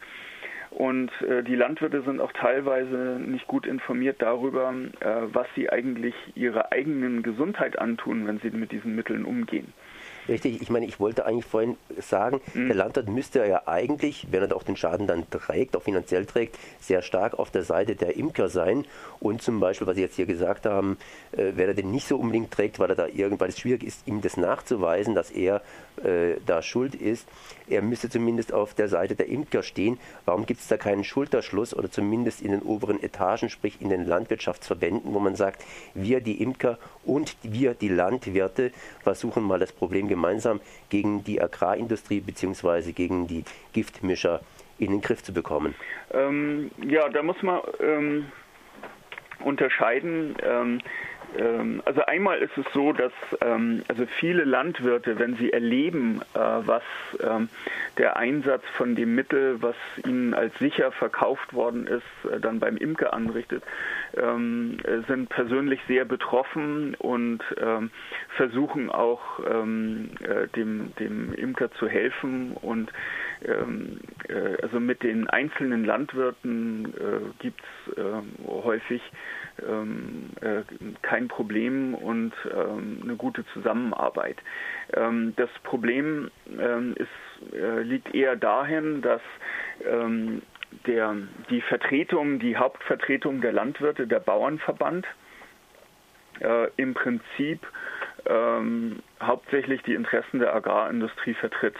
Und 0.70 1.10
äh, 1.22 1.42
die 1.42 1.56
Landwirte 1.56 2.02
sind 2.02 2.20
auch 2.20 2.32
teilweise 2.32 3.20
nicht 3.20 3.46
gut 3.48 3.66
informiert 3.66 4.22
darüber, 4.22 4.72
äh, 5.00 5.06
was 5.32 5.46
sie 5.56 5.68
eigentlich 5.68 6.14
ihrer 6.34 6.70
eigenen 6.72 7.22
Gesundheit 7.22 7.78
antun, 7.78 8.26
wenn 8.26 8.38
sie 8.38 8.50
mit 8.50 8.70
diesen 8.70 8.94
Mitteln 8.94 9.24
umgehen. 9.24 9.72
Richtig, 10.28 10.60
ich 10.60 10.70
meine, 10.70 10.86
ich 10.86 11.00
wollte 11.00 11.26
eigentlich 11.26 11.44
vorhin 11.44 11.76
sagen, 11.98 12.40
mhm. 12.54 12.68
der 12.68 12.76
Landwirt 12.76 13.08
müsste 13.08 13.46
ja 13.46 13.62
eigentlich, 13.66 14.28
wenn 14.30 14.42
er 14.42 14.54
auch 14.54 14.62
den 14.62 14.76
Schaden 14.76 15.06
dann 15.06 15.28
trägt, 15.30 15.76
auch 15.76 15.82
finanziell 15.82 16.26
trägt, 16.26 16.58
sehr 16.80 17.02
stark 17.02 17.38
auf 17.38 17.50
der 17.50 17.62
Seite 17.62 17.96
der 17.96 18.16
Imker 18.16 18.48
sein. 18.48 18.84
Und 19.18 19.42
zum 19.42 19.60
Beispiel, 19.60 19.86
was 19.86 19.96
Sie 19.96 20.02
jetzt 20.02 20.16
hier 20.16 20.26
gesagt 20.26 20.66
haben, 20.66 20.98
äh, 21.32 21.52
wenn 21.54 21.68
er 21.68 21.74
den 21.74 21.90
nicht 21.90 22.06
so 22.06 22.16
unbedingt 22.16 22.50
trägt, 22.50 22.78
weil 22.78 22.90
er 22.90 22.96
da 22.96 23.06
irgendwann 23.06 23.48
es 23.48 23.58
schwierig 23.58 23.82
ist, 23.82 24.06
ihm 24.06 24.20
das 24.20 24.36
nachzuweisen, 24.36 25.14
dass 25.14 25.30
er 25.30 25.62
äh, 26.04 26.36
da 26.46 26.62
schuld 26.62 26.94
ist, 26.94 27.26
er 27.68 27.82
müsste 27.82 28.08
zumindest 28.08 28.52
auf 28.52 28.74
der 28.74 28.88
Seite 28.88 29.14
der 29.14 29.28
Imker 29.28 29.62
stehen. 29.62 29.98
Warum 30.24 30.46
gibt 30.46 30.60
es 30.60 30.68
da 30.68 30.76
keinen 30.76 31.04
Schulterschluss 31.04 31.74
oder 31.74 31.90
zumindest 31.90 32.42
in 32.42 32.50
den 32.50 32.62
oberen 32.62 33.02
Etagen, 33.02 33.48
sprich 33.48 33.80
in 33.80 33.90
den 33.90 34.06
Landwirtschaftsverbänden, 34.06 35.14
wo 35.14 35.20
man 35.20 35.36
sagt, 35.36 35.64
wir 35.94 36.20
die 36.20 36.42
Imker 36.42 36.78
und 37.04 37.36
wir 37.42 37.74
die 37.74 37.88
Landwirte 37.88 38.72
versuchen 39.02 39.42
mal 39.42 39.58
das 39.58 39.72
Problem 39.72 40.08
gemeinsam 40.10 40.60
gegen 40.90 41.24
die 41.24 41.40
Agrarindustrie 41.40 42.20
bzw. 42.20 42.92
gegen 42.92 43.26
die 43.26 43.44
Giftmischer 43.72 44.42
in 44.78 44.90
den 44.90 45.00
Griff 45.00 45.22
zu 45.22 45.32
bekommen? 45.32 45.74
Ähm, 46.12 46.70
ja, 46.86 47.08
da 47.08 47.22
muss 47.22 47.40
man 47.42 47.60
ähm, 47.80 48.26
unterscheiden. 49.44 50.36
Ähm, 50.42 50.80
also 51.84 52.04
einmal 52.06 52.38
ist 52.40 52.56
es 52.58 52.66
so, 52.72 52.92
dass 52.92 53.12
ähm, 53.40 53.82
also 53.88 54.04
viele 54.18 54.44
Landwirte, 54.44 55.18
wenn 55.18 55.36
sie 55.36 55.52
erleben, 55.52 56.20
äh, 56.34 56.38
was 56.38 56.82
ähm, 57.20 57.48
der 57.98 58.16
Einsatz 58.16 58.64
von 58.76 58.96
dem 58.96 59.14
Mittel, 59.14 59.62
was 59.62 59.76
ihnen 60.04 60.34
als 60.34 60.58
sicher 60.58 60.90
verkauft 60.90 61.52
worden 61.52 61.86
ist, 61.86 62.02
äh, 62.30 62.40
dann 62.40 62.58
beim 62.58 62.76
Imker 62.76 63.12
anrichtet, 63.12 63.62
ähm, 64.16 64.78
sind 65.06 65.28
persönlich 65.28 65.80
sehr 65.86 66.04
betroffen 66.04 66.94
und 66.96 67.42
ähm, 67.60 67.90
versuchen 68.36 68.90
auch 68.90 69.20
ähm, 69.48 70.10
äh, 70.22 70.48
dem, 70.48 70.94
dem 70.96 71.32
Imker 71.34 71.70
zu 71.72 71.88
helfen 71.88 72.56
und 72.60 72.92
also 74.62 74.80
mit 74.80 75.02
den 75.02 75.26
einzelnen 75.30 75.86
Landwirten 75.86 76.92
gibt 77.38 77.62
es 77.62 78.02
häufig 78.46 79.00
ähm, 79.68 80.30
äh, 80.40 80.62
kein 81.02 81.28
Problem 81.28 81.94
und 81.94 82.32
ähm, 82.52 83.00
eine 83.02 83.16
gute 83.16 83.44
Zusammenarbeit. 83.52 84.36
Ähm, 84.94 85.34
das 85.36 85.50
Problem 85.62 86.30
ähm, 86.58 86.94
ist, 86.96 87.54
äh, 87.54 87.82
liegt 87.82 88.14
eher 88.14 88.36
dahin, 88.36 89.02
dass 89.02 89.22
ähm, 89.84 90.42
der, 90.86 91.16
die 91.50 91.60
Vertretung, 91.62 92.38
die 92.38 92.56
Hauptvertretung 92.56 93.40
der 93.40 93.52
Landwirte, 93.52 94.06
der 94.06 94.20
Bauernverband, 94.20 95.06
äh, 96.40 96.68
im 96.76 96.94
Prinzip 96.94 97.66
ähm, 98.26 99.00
hauptsächlich 99.20 99.82
die 99.82 99.94
Interessen 99.94 100.40
der 100.40 100.54
Agrarindustrie 100.54 101.34
vertritt. 101.34 101.76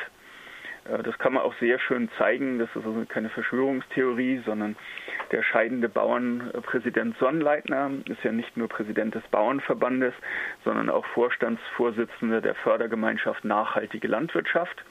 Äh, 0.91 1.03
das 1.03 1.19
kann 1.19 1.35
man 1.35 1.43
auch 1.43 1.55
sehr 1.61 1.79
schön 1.79 2.09
zeigen. 2.19 2.59
Das 2.59 2.69
ist 2.75 2.85
also 2.85 3.05
keine 3.09 3.29
Verschwörungstheorie, 3.31 4.43
sondern 4.45 4.77
der 5.31 5.43
scheidende 5.43 5.89
Bauernpräsident 5.89 7.17
Sonnleitner 7.19 7.91
ist 8.07 8.23
ja 8.23 8.33
nicht 8.33 8.57
nur 8.57 8.69
Präsident 8.69 9.15
des 9.15 9.23
Bauernverbandes, 9.31 10.15
sondern 10.65 10.91
auch 10.91 11.07
Vorstandsvorsitzender 11.07 12.41
der 12.41 12.55
Fördergemeinschaft 12.57 13.45
Nachhaltige 13.45 14.09
Landwirtschaft. 14.09 14.85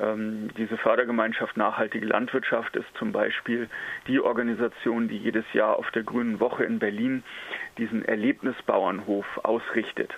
Ähm, 0.00 0.50
diese 0.56 0.76
Fördergemeinschaft 0.76 1.56
Nachhaltige 1.56 2.06
Landwirtschaft 2.06 2.76
ist 2.76 2.88
zum 2.98 3.10
Beispiel 3.10 3.68
die 4.06 4.20
Organisation, 4.20 5.08
die 5.08 5.18
jedes 5.18 5.44
Jahr 5.52 5.76
auf 5.76 5.90
der 5.90 6.04
Grünen 6.04 6.40
Woche 6.40 6.64
in 6.64 6.78
Berlin 6.78 7.24
diesen 7.78 8.04
Erlebnisbauernhof 8.04 9.26
ausrichtet. 9.42 10.14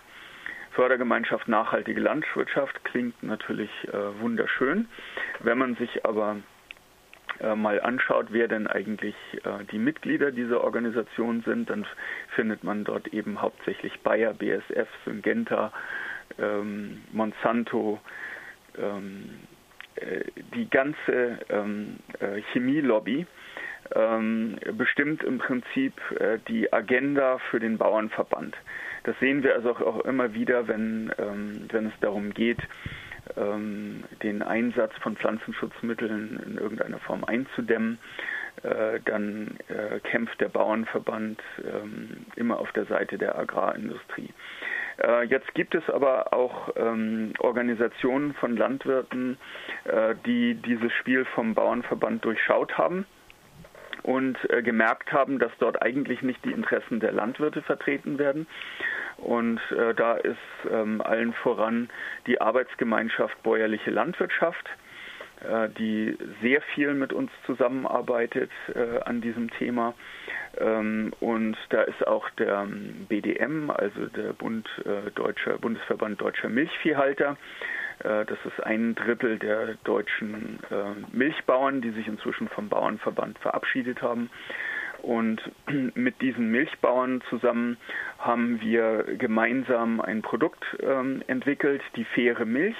Fördergemeinschaft 0.73 1.49
Nachhaltige 1.49 2.01
Landwirtschaft 2.01 2.85
klingt 2.85 3.23
natürlich 3.23 3.71
äh, 3.89 4.21
wunderschön. 4.21 4.89
Wenn 5.41 5.59
man 5.59 5.77
sich 5.77 6.05
aber 6.05 6.37
äh, 7.41 7.55
mal 7.55 7.81
anschaut, 7.81 8.27
wer 8.31 8.49
denn 8.49 8.67
eigentlich 8.67 9.15
äh, 9.45 9.65
die 9.71 9.79
Mitglieder 9.79 10.31
dieser 10.31 10.63
Organisation 10.63 11.43
sind, 11.43 11.71
dann 11.71 11.87
findet 12.35 12.65
man 12.65 12.85
dort 12.85 13.09
eben 13.09 13.41
hauptsächlich 13.41 14.01
Bayer, 14.01 14.35
BSF, 14.35 14.89
Syngenta, 15.05 15.73
ähm, 16.39 17.03
Monsanto, 17.13 18.01
ähm, 18.79 19.41
äh, 19.97 20.25
die 20.55 20.69
ganze 20.69 21.39
ähm, 21.49 21.99
äh, 22.21 22.41
Chemielobby 22.53 23.27
ähm, 23.95 24.59
bestimmt 24.77 25.23
im 25.25 25.39
Prinzip 25.39 25.95
äh, 26.19 26.39
die 26.49 26.73
Agenda 26.73 27.39
für 27.51 27.59
den 27.59 27.79
Bauernverband. 27.79 28.57
Das 29.05 29.19
sehen 29.21 29.43
wir 29.43 29.55
also 29.55 29.71
auch 29.77 30.05
immer 30.05 30.35
wieder, 30.35 30.69
wenn, 30.69 31.13
ähm, 31.19 31.69
wenn 31.71 31.87
es 31.87 31.93
darum 32.01 32.35
geht, 32.35 32.59
ähm, 33.37 34.05
den 34.23 34.43
Einsatz 34.43 34.93
von 35.03 35.17
Pflanzenschutzmitteln 35.17 36.41
in 36.47 36.59
irgendeiner 36.59 36.99
Form 36.99 37.25
einzudämmen. 37.25 37.99
Äh, 38.63 39.01
dann 39.05 39.57
äh, 39.69 40.01
kämpft 40.01 40.41
der 40.41 40.49
Bauernverband 40.49 41.41
ähm, 41.65 42.27
immer 42.37 42.59
auf 42.59 42.71
der 42.73 42.85
Seite 42.87 43.17
der 43.17 43.39
Agrarindustrie. 43.39 44.29
Äh, 45.03 45.25
jetzt 45.25 45.55
gibt 45.55 45.75
es 45.75 45.89
aber 45.89 46.35
auch 46.35 46.71
ähm, 46.77 47.33
Organisationen 47.39 48.35
von 48.35 48.57
Landwirten, 48.57 49.39
äh, 49.85 50.15
die 50.27 50.55
dieses 50.55 50.93
Spiel 50.93 51.25
vom 51.25 51.55
Bauernverband 51.55 52.25
durchschaut 52.25 52.77
haben 52.77 53.07
und 54.03 54.39
äh, 54.51 54.63
gemerkt 54.63 55.13
haben, 55.13 55.39
dass 55.39 55.53
dort 55.59 55.83
eigentlich 55.83 56.23
nicht 56.23 56.45
die 56.45 56.53
Interessen 56.53 57.01
der 57.01 57.13
Landwirte 57.13 57.63
vertreten 57.63 58.19
werden. 58.19 58.47
Und 59.19 59.61
äh, 59.71 59.95
da 59.95 60.15
ist 60.15 60.37
ähm, 60.71 61.01
allen 61.01 61.33
voran 61.35 61.91
die 62.27 62.41
Arbeitsgemeinschaft 62.41 63.43
Bäuerliche 63.43 63.91
Landwirtschaft, 63.91 64.69
äh, 65.49 65.69
die 65.79 66.17
sehr 66.43 66.63
viel 66.75 66.95
mit 66.95 67.13
uns 67.13 67.31
zusammenarbeitet 67.45 68.51
äh, 68.75 69.01
an 69.05 69.21
diesem 69.21 69.51
Thema. 69.51 69.95
Ähm, 70.59 71.13
und 71.21 71.57
da 71.69 71.83
ist 71.83 72.07
auch 72.07 72.29
der 72.31 72.67
BDM, 73.09 73.71
also 73.71 74.07
der 74.07 74.33
Bund, 74.33 74.69
äh, 74.85 75.11
Deutscher, 75.13 75.59
Bundesverband 75.59 76.21
Deutscher 76.21 76.49
Milchviehhalter, 76.49 77.37
das 78.03 78.39
ist 78.45 78.65
ein 78.65 78.95
Drittel 78.95 79.39
der 79.39 79.75
deutschen 79.85 80.59
äh, 80.71 81.17
Milchbauern, 81.17 81.83
die 81.83 81.91
sich 81.91 82.09
inzwischen 82.09 82.49
vom 82.49 82.69
Bauernverband 82.69 83.39
verabschiedet 83.39 84.01
haben. 84.03 84.31
Und 85.03 85.41
mit 85.95 86.21
diesen 86.21 86.51
Milchbauern 86.51 87.23
zusammen 87.29 87.77
haben 88.19 88.61
wir 88.61 89.05
gemeinsam 89.19 90.01
ein 90.01 90.23
Produkt 90.23 90.65
ähm, 90.81 91.23
entwickelt, 91.27 91.83
die 91.97 92.05
faire 92.05 92.45
Milch. 92.45 92.77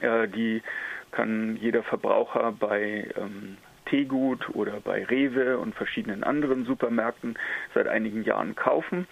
Äh, 0.00 0.28
die 0.28 0.62
kann 1.10 1.56
jeder 1.56 1.82
Verbraucher 1.82 2.52
bei 2.52 3.10
ähm, 3.16 3.58
Teegut 3.86 4.48
oder 4.54 4.80
bei 4.80 5.04
Rewe 5.04 5.58
und 5.58 5.74
verschiedenen 5.74 6.24
anderen 6.24 6.64
Supermärkten 6.64 7.38
seit 7.74 7.88
einigen 7.88 8.24
Jahren 8.24 8.54
kaufen. 8.54 9.06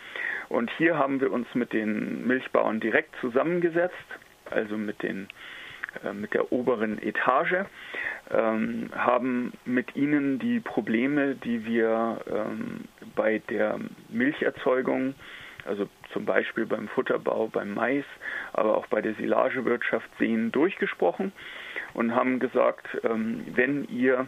Und 0.49 0.71
hier 0.79 0.97
haben 0.97 1.21
wir 1.21 1.31
uns 1.33 1.47
mit 1.55 1.73
den 1.73 2.27
Milchbauern 2.27 2.81
direkt 2.81 3.15
zusammengesetzt 3.21 3.95
also 4.51 4.77
mit, 4.77 5.03
den, 5.03 5.29
äh, 6.05 6.13
mit 6.13 6.35
der 6.35 6.53
oberen 6.53 7.01
Etage, 7.03 7.65
ähm, 8.31 8.91
haben 8.95 9.53
mit 9.65 9.97
ihnen 9.97 10.39
die 10.39 10.61
Probleme, 10.61 11.35
die 11.35 11.65
wir 11.65 12.21
ähm, 12.31 12.85
bei 13.17 13.41
der 13.51 13.79
Milcherzeugung, 14.09 15.15
also 15.65 15.89
zum 16.13 16.25
Beispiel 16.25 16.67
beim 16.67 16.89
Futterbau, 16.89 17.49
beim 17.49 17.75
Mais, 17.75 18.05
aber 18.53 18.77
auch 18.77 18.87
bei 18.87 19.01
der 19.01 19.15
Silagewirtschaft 19.15 20.09
sehen, 20.19 20.53
durchgesprochen 20.53 21.33
und 21.95 22.15
haben 22.15 22.39
gesagt, 22.39 22.87
ähm, 23.05 23.45
wenn 23.55 23.85
ihr 23.89 24.27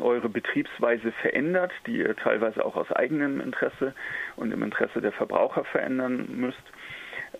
eure 0.00 0.28
Betriebsweise 0.28 1.12
verändert, 1.20 1.72
die 1.86 1.98
ihr 1.98 2.16
teilweise 2.16 2.64
auch 2.64 2.76
aus 2.76 2.90
eigenem 2.92 3.40
Interesse 3.40 3.94
und 4.36 4.52
im 4.52 4.62
Interesse 4.62 5.00
der 5.00 5.12
Verbraucher 5.12 5.64
verändern 5.64 6.28
müsst, 6.30 6.62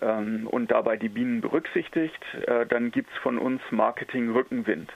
ähm, 0.01 0.47
und 0.47 0.71
dabei 0.71 0.97
die 0.97 1.09
Bienen 1.09 1.41
berücksichtigt, 1.41 2.23
äh, 2.47 2.65
dann 2.65 2.91
gibt 2.91 3.11
es 3.11 3.17
von 3.19 3.37
uns 3.37 3.61
Marketing-Rückenwind. 3.71 4.91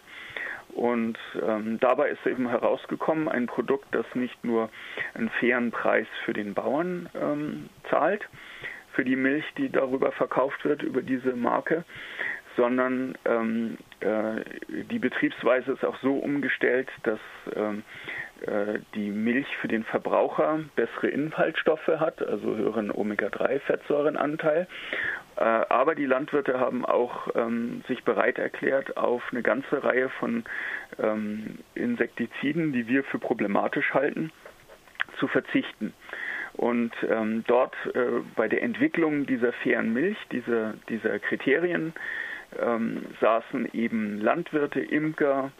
Und 0.74 1.18
ähm, 1.42 1.80
dabei 1.80 2.10
ist 2.10 2.26
eben 2.28 2.48
herausgekommen, 2.50 3.28
ein 3.28 3.48
Produkt, 3.48 3.88
das 3.92 4.06
nicht 4.14 4.44
nur 4.44 4.70
einen 5.16 5.30
fairen 5.40 5.72
Preis 5.72 6.08
für 6.24 6.34
den 6.34 6.54
Bauern 6.54 7.10
ähm, 7.20 7.70
zahlt, 7.90 8.28
für 8.94 9.04
die 9.04 9.16
Milch, 9.16 9.46
die 9.58 9.70
darüber 9.70 10.12
verkauft 10.12 10.66
wird, 10.66 10.84
über 10.84 11.02
diese 11.02 11.34
Marke, 11.34 11.84
sondern 12.56 13.18
ähm, 13.26 13.78
äh, 14.02 14.84
die 14.92 15.00
Betriebsweise 15.00 15.72
ist 15.72 15.86
auch 15.86 15.98
so 16.02 16.16
umgestellt, 16.18 16.90
dass 17.04 17.20
ähm, 17.56 17.80
äh, 17.80 18.27
die 18.94 19.10
Milch 19.10 19.48
für 19.58 19.68
den 19.68 19.84
Verbraucher 19.84 20.60
bessere 20.76 21.08
Inhaltsstoffe 21.08 21.88
hat, 21.88 22.22
also 22.22 22.56
höheren 22.56 22.92
Omega-3-Fettsäurenanteil. 22.92 24.68
Äh, 25.38 25.44
aber 25.44 25.94
die 25.94 26.06
Landwirte 26.06 26.60
haben 26.60 26.84
auch 26.84 27.28
ähm, 27.36 27.84
sich 27.88 28.04
bereit 28.04 28.40
erklärt, 28.40 28.98
auf 28.98 29.22
eine 29.32 29.44
ganze 29.44 29.84
Reihe 29.84 30.10
von 30.10 30.46
ähm, 31.00 31.60
Insektiziden, 31.76 32.74
die 32.74 32.88
wir 32.88 33.04
für 33.04 33.20
problematisch 33.20 33.94
halten, 33.94 34.32
zu 35.20 35.28
verzichten. 35.28 35.94
Und 36.54 36.92
ähm, 37.08 37.44
dort 37.46 37.76
äh, 37.94 38.22
bei 38.36 38.48
der 38.48 38.64
Entwicklung 38.64 39.28
dieser 39.28 39.54
fairen 39.54 39.94
Milch, 39.94 40.18
dieser, 40.32 40.74
dieser 40.90 41.20
Kriterien, 41.20 41.94
ähm, 42.60 43.06
saßen 43.22 43.70
eben 43.74 44.20
Landwirte, 44.20 44.80
Imker, 44.80 45.52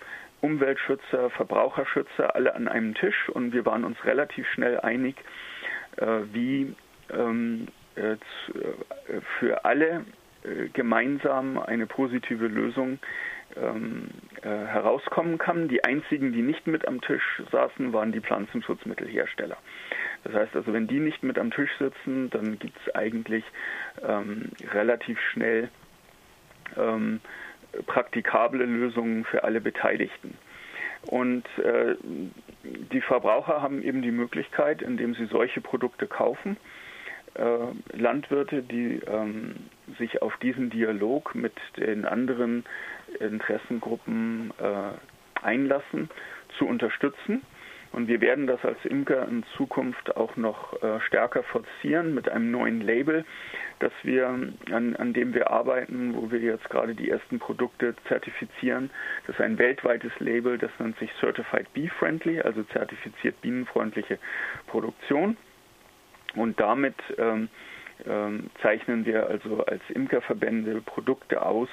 Umweltschützer, 0.42 1.30
Verbraucherschützer 1.32 2.36
alle 2.36 2.56
an 2.56 2.68
einem 2.68 2.94
Tisch 2.94 3.30
und 3.30 3.54
wir 3.54 3.66
waren 3.66 3.84
uns 3.84 4.04
relativ 4.06 4.48
schnell 4.50 4.80
einig, 4.80 5.16
äh, 5.98 6.22
wie 6.32 6.76
ähm, 7.12 7.68
äh, 7.96 8.12
äh, 8.12 8.18
für 9.40 9.66
alle 9.66 10.06
gemeinsam 10.72 11.58
eine 11.58 11.88
positive 11.88 12.48
Lösung 12.48 13.00
ähm, 13.58 14.08
herauskommen 14.44 15.38
kann. 15.38 15.68
Die 15.68 15.84
einzigen, 15.84 16.32
die 16.32 16.42
nicht 16.42 16.68
mit 16.68 16.88
am 16.88 17.02
Tisch 17.02 17.42
saßen, 17.52 17.92
waren 17.92 18.14
die 18.14 18.22
Pflanzenschutzmittelhersteller. 18.22 19.58
Das 20.24 20.34
heißt 20.34 20.56
also, 20.56 20.72
wenn 20.72 20.88
die 20.88 21.02
nicht 21.02 21.22
mit 21.22 21.38
am 21.38 21.52
Tisch 21.52 21.72
sitzen, 21.80 22.30
dann 22.30 22.60
gibt 22.60 22.78
es 22.86 22.96
eigentlich 22.96 23.44
ähm, 24.08 24.52
relativ 24.72 25.20
schnell 25.34 25.70
ähm, 26.78 27.20
praktikable 27.86 28.66
Lösungen 28.66 29.26
für 29.26 29.44
alle 29.44 29.62
Beteiligten. 29.62 30.36
Und 31.08 31.46
äh, 31.60 31.96
die 32.64 33.02
Verbraucher 33.02 33.62
haben 33.62 33.82
eben 33.84 34.02
die 34.02 34.12
Möglichkeit, 34.12 34.82
indem 34.82 35.14
sie 35.16 35.26
solche 35.26 35.62
Produkte 35.62 36.08
kaufen, 36.08 36.58
äh, 37.36 37.98
Landwirte, 37.98 38.62
die 38.64 39.00
ähm, 39.08 39.56
sich 40.00 40.22
auf 40.22 40.36
diesen 40.38 40.70
Dialog 40.70 41.36
mit 41.36 41.54
den 41.78 42.06
anderen 42.06 42.66
Interessengruppen 43.20 44.52
äh, 44.60 45.44
einlassen, 45.46 46.10
zu 46.58 46.66
unterstützen 46.66 47.42
und 47.98 48.08
wir 48.08 48.22
werden 48.22 48.46
das 48.46 48.64
als 48.64 48.78
Imker 48.86 49.28
in 49.28 49.44
Zukunft 49.56 50.16
auch 50.18 50.36
noch 50.38 50.84
äh, 50.84 51.00
stärker 51.08 51.42
forcieren 51.42 52.14
mit 52.14 52.30
einem 52.30 52.52
neuen 52.52 52.80
Label, 52.80 53.26
das 53.80 53.92
wir, 54.04 54.28
an, 54.28 54.96
an 54.96 55.14
dem 55.14 55.34
wir 55.34 55.50
arbeiten, 55.50 56.14
wo 56.16 56.30
wir 56.30 56.38
jetzt 56.38 56.70
gerade 56.70 56.94
die 56.94 57.10
ersten 57.10 57.40
Produkte 57.40 57.96
zertifizieren. 58.08 58.92
Das 59.26 59.38
ist 59.38 59.42
ein 59.42 59.58
weltweites 59.58 60.12
Label, 60.20 60.60
das 60.60 60.70
nennt 60.78 60.96
sich 61.00 61.10
Certified 61.20 61.74
Bee 61.74 61.90
Friendly, 61.98 62.40
also 62.40 62.62
zertifiziert 62.66 63.42
bienenfreundliche 63.42 64.20
Produktion. 64.68 65.36
Und 66.36 66.60
damit 66.60 66.94
ähm, 67.18 67.50
ähm, 68.08 68.52
zeichnen 68.62 69.08
wir 69.08 69.26
also 69.26 69.66
als 69.66 69.82
Imkerverbände 69.90 70.82
Produkte 70.82 71.42
aus, 71.42 71.70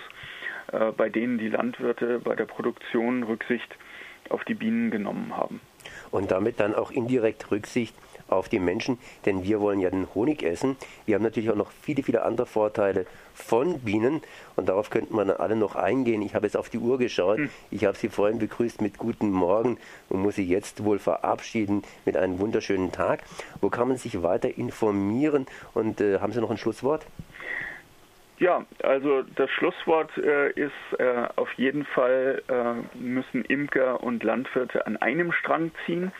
äh, 0.73 0.91
bei 0.93 1.11
denen 1.11 1.37
die 1.37 1.51
Landwirte 1.51 2.19
bei 2.21 2.35
der 2.35 2.47
Produktion 2.47 3.25
Rücksicht 3.25 3.77
auf 4.31 4.43
die 4.45 4.55
Bienen 4.55 4.91
genommen 4.91 5.37
haben 5.37 5.61
und 6.15 6.31
damit 6.31 6.61
dann 6.61 6.77
auch 6.77 6.93
indirekt 6.93 7.51
Rücksicht 7.51 7.93
auf 8.29 8.49
die 8.49 8.61
Menschen, 8.61 8.99
denn 9.27 9.43
wir 9.43 9.61
wollen 9.61 9.81
ja 9.81 9.91
den 9.91 10.07
Honig 10.15 10.45
essen. 10.45 10.77
Wir 11.07 11.17
haben 11.17 11.25
natürlich 11.25 11.51
auch 11.51 11.57
noch 11.57 11.73
viele, 11.83 12.05
viele 12.05 12.23
andere 12.23 12.47
Vorteile 12.47 13.05
von 13.35 13.81
Bienen 13.81 14.23
und 14.55 14.69
darauf 14.69 14.91
könnten 14.91 15.17
wir 15.17 15.25
dann 15.25 15.37
alle 15.37 15.57
noch 15.57 15.75
eingehen. 15.75 16.23
Ich 16.23 16.37
habe 16.37 16.47
jetzt 16.47 16.57
auf 16.57 16.71
die 16.71 16.79
Uhr 16.79 16.99
geschaut. 16.99 17.39
Hm. 17.39 17.51
Ich 17.73 17.85
habe 17.85 17.99
Sie 17.99 18.09
vorhin 18.09 18.39
begrüßt 18.39 18.81
mit 18.81 18.97
Guten 18.97 19.33
Morgen 19.33 19.77
und 20.09 20.23
muss 20.23 20.37
Sie 20.37 20.47
jetzt 20.47 20.85
wohl 20.85 21.01
verabschieden 21.01 21.83
mit 22.05 22.17
einem 22.17 22.39
wunderschönen 22.39 22.93
Tag. 22.93 23.25
Wo 23.61 23.69
kann 23.69 23.89
man 23.89 23.97
sich 23.97 24.23
weiter 24.23 24.57
informieren 24.57 25.47
und 25.75 26.01
äh, 26.01 26.21
haben 26.21 26.33
Sie 26.33 26.41
noch 26.41 26.51
ein 26.51 26.59
Schlusswort? 26.59 27.05
Ja, 28.39 28.65
also 28.83 29.23
das 29.37 29.49
Schlusswort 29.51 30.11
äh, 30.19 30.51
ist 30.51 30.73
äh, 30.99 31.27
auf 31.37 31.53
jeden 31.53 31.85
Fall 31.85 32.43
äh, 32.49 32.99
müssen 32.99 33.45
Imker 33.45 34.03
und 34.03 34.25
Landwirte 34.25 34.87
an 34.87 34.97
einem 34.97 35.31
Strang 35.33 35.71
ziehen. 35.87 36.11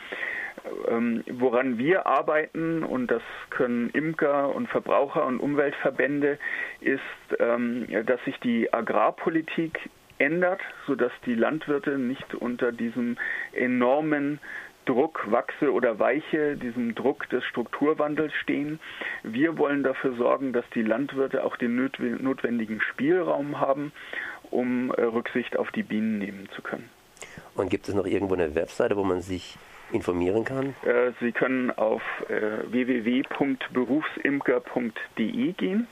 Ähm, 0.89 1.25
woran 1.29 1.77
wir 1.77 2.07
arbeiten, 2.07 2.85
und 2.85 3.11
das 3.11 3.23
können 3.51 3.91
Imker 3.91 4.55
und 4.55 4.69
Verbraucher 4.69 5.27
und 5.27 5.41
Umweltverbände, 5.41 6.39
ist, 6.81 7.01
ähm, 7.39 7.87
dass 8.07 8.23
sich 8.25 8.39
die 8.41 8.73
Agrarpolitik 8.73 9.91
ändert, 10.19 10.61
sodass 10.87 11.13
die 11.27 11.35
Landwirte 11.35 11.99
nicht 11.99 12.35
unter 12.35 12.73
diesem 12.73 13.17
enormen 13.53 14.39
Druck 14.85 15.31
wachse 15.31 15.73
oder 15.73 15.99
weiche, 15.99 16.57
diesem 16.57 16.95
Druck 16.95 17.29
des 17.31 17.43
Strukturwandels 17.45 18.35
stehen. 18.35 18.79
Wir 19.23 19.57
wollen 19.59 19.83
dafür 19.83 20.15
sorgen, 20.17 20.53
dass 20.53 20.65
die 20.75 20.83
Landwirte 20.83 21.45
auch 21.45 21.57
den 21.57 21.77
notwendigen 21.77 22.81
Spielraum 22.81 23.61
haben, 23.61 23.93
um 24.51 24.91
äh, 24.91 25.03
Rücksicht 25.03 25.57
auf 25.57 25.71
die 25.73 25.83
Bienen 25.83 26.19
nehmen 26.19 26.49
zu 26.55 26.63
können. 26.63 26.89
Und 27.55 27.71
gibt 27.71 27.89
es 27.89 27.95
noch 27.95 28.07
irgendwo 28.07 28.35
eine 28.35 28.55
Webseite, 28.55 28.97
wo 28.97 29.05
man 29.05 29.21
sich 29.21 29.57
informieren 29.93 30.45
kann? 30.45 30.75
Äh, 30.85 31.13
Sie 31.21 31.33
können 31.33 31.71
auf 31.71 32.03
äh, 32.29 32.71
www.berufsimker.de 32.71 35.53
gehen 35.53 35.87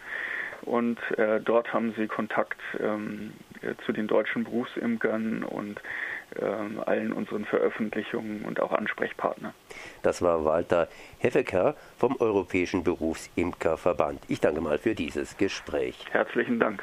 und 0.63 0.99
dort 1.45 1.73
haben 1.73 1.93
Sie 1.97 2.07
Kontakt 2.07 2.61
ähm, 2.79 3.33
zu 3.85 3.91
den 3.91 4.07
deutschen 4.07 4.45
Berufsimkern 4.45 5.43
und 5.43 5.81
allen 6.41 7.13
unseren 7.13 7.45
Veröffentlichungen 7.45 8.43
und 8.43 8.61
auch 8.61 8.73
Ansprechpartner. 8.73 9.55
Das 10.03 10.23
war 10.23 10.45
Walter 10.45 10.89
Heffecker 11.19 11.75
vom 11.99 12.17
Europäischen 12.21 12.85
Berufsimkerverband. 12.85 14.21
Ich 14.29 14.41
danke 14.41 14.61
mal 14.61 14.79
für 14.79 14.95
dieses 14.95 15.37
Gespräch. 15.37 16.07
Herzlichen 16.11 16.61
Dank. 16.61 16.81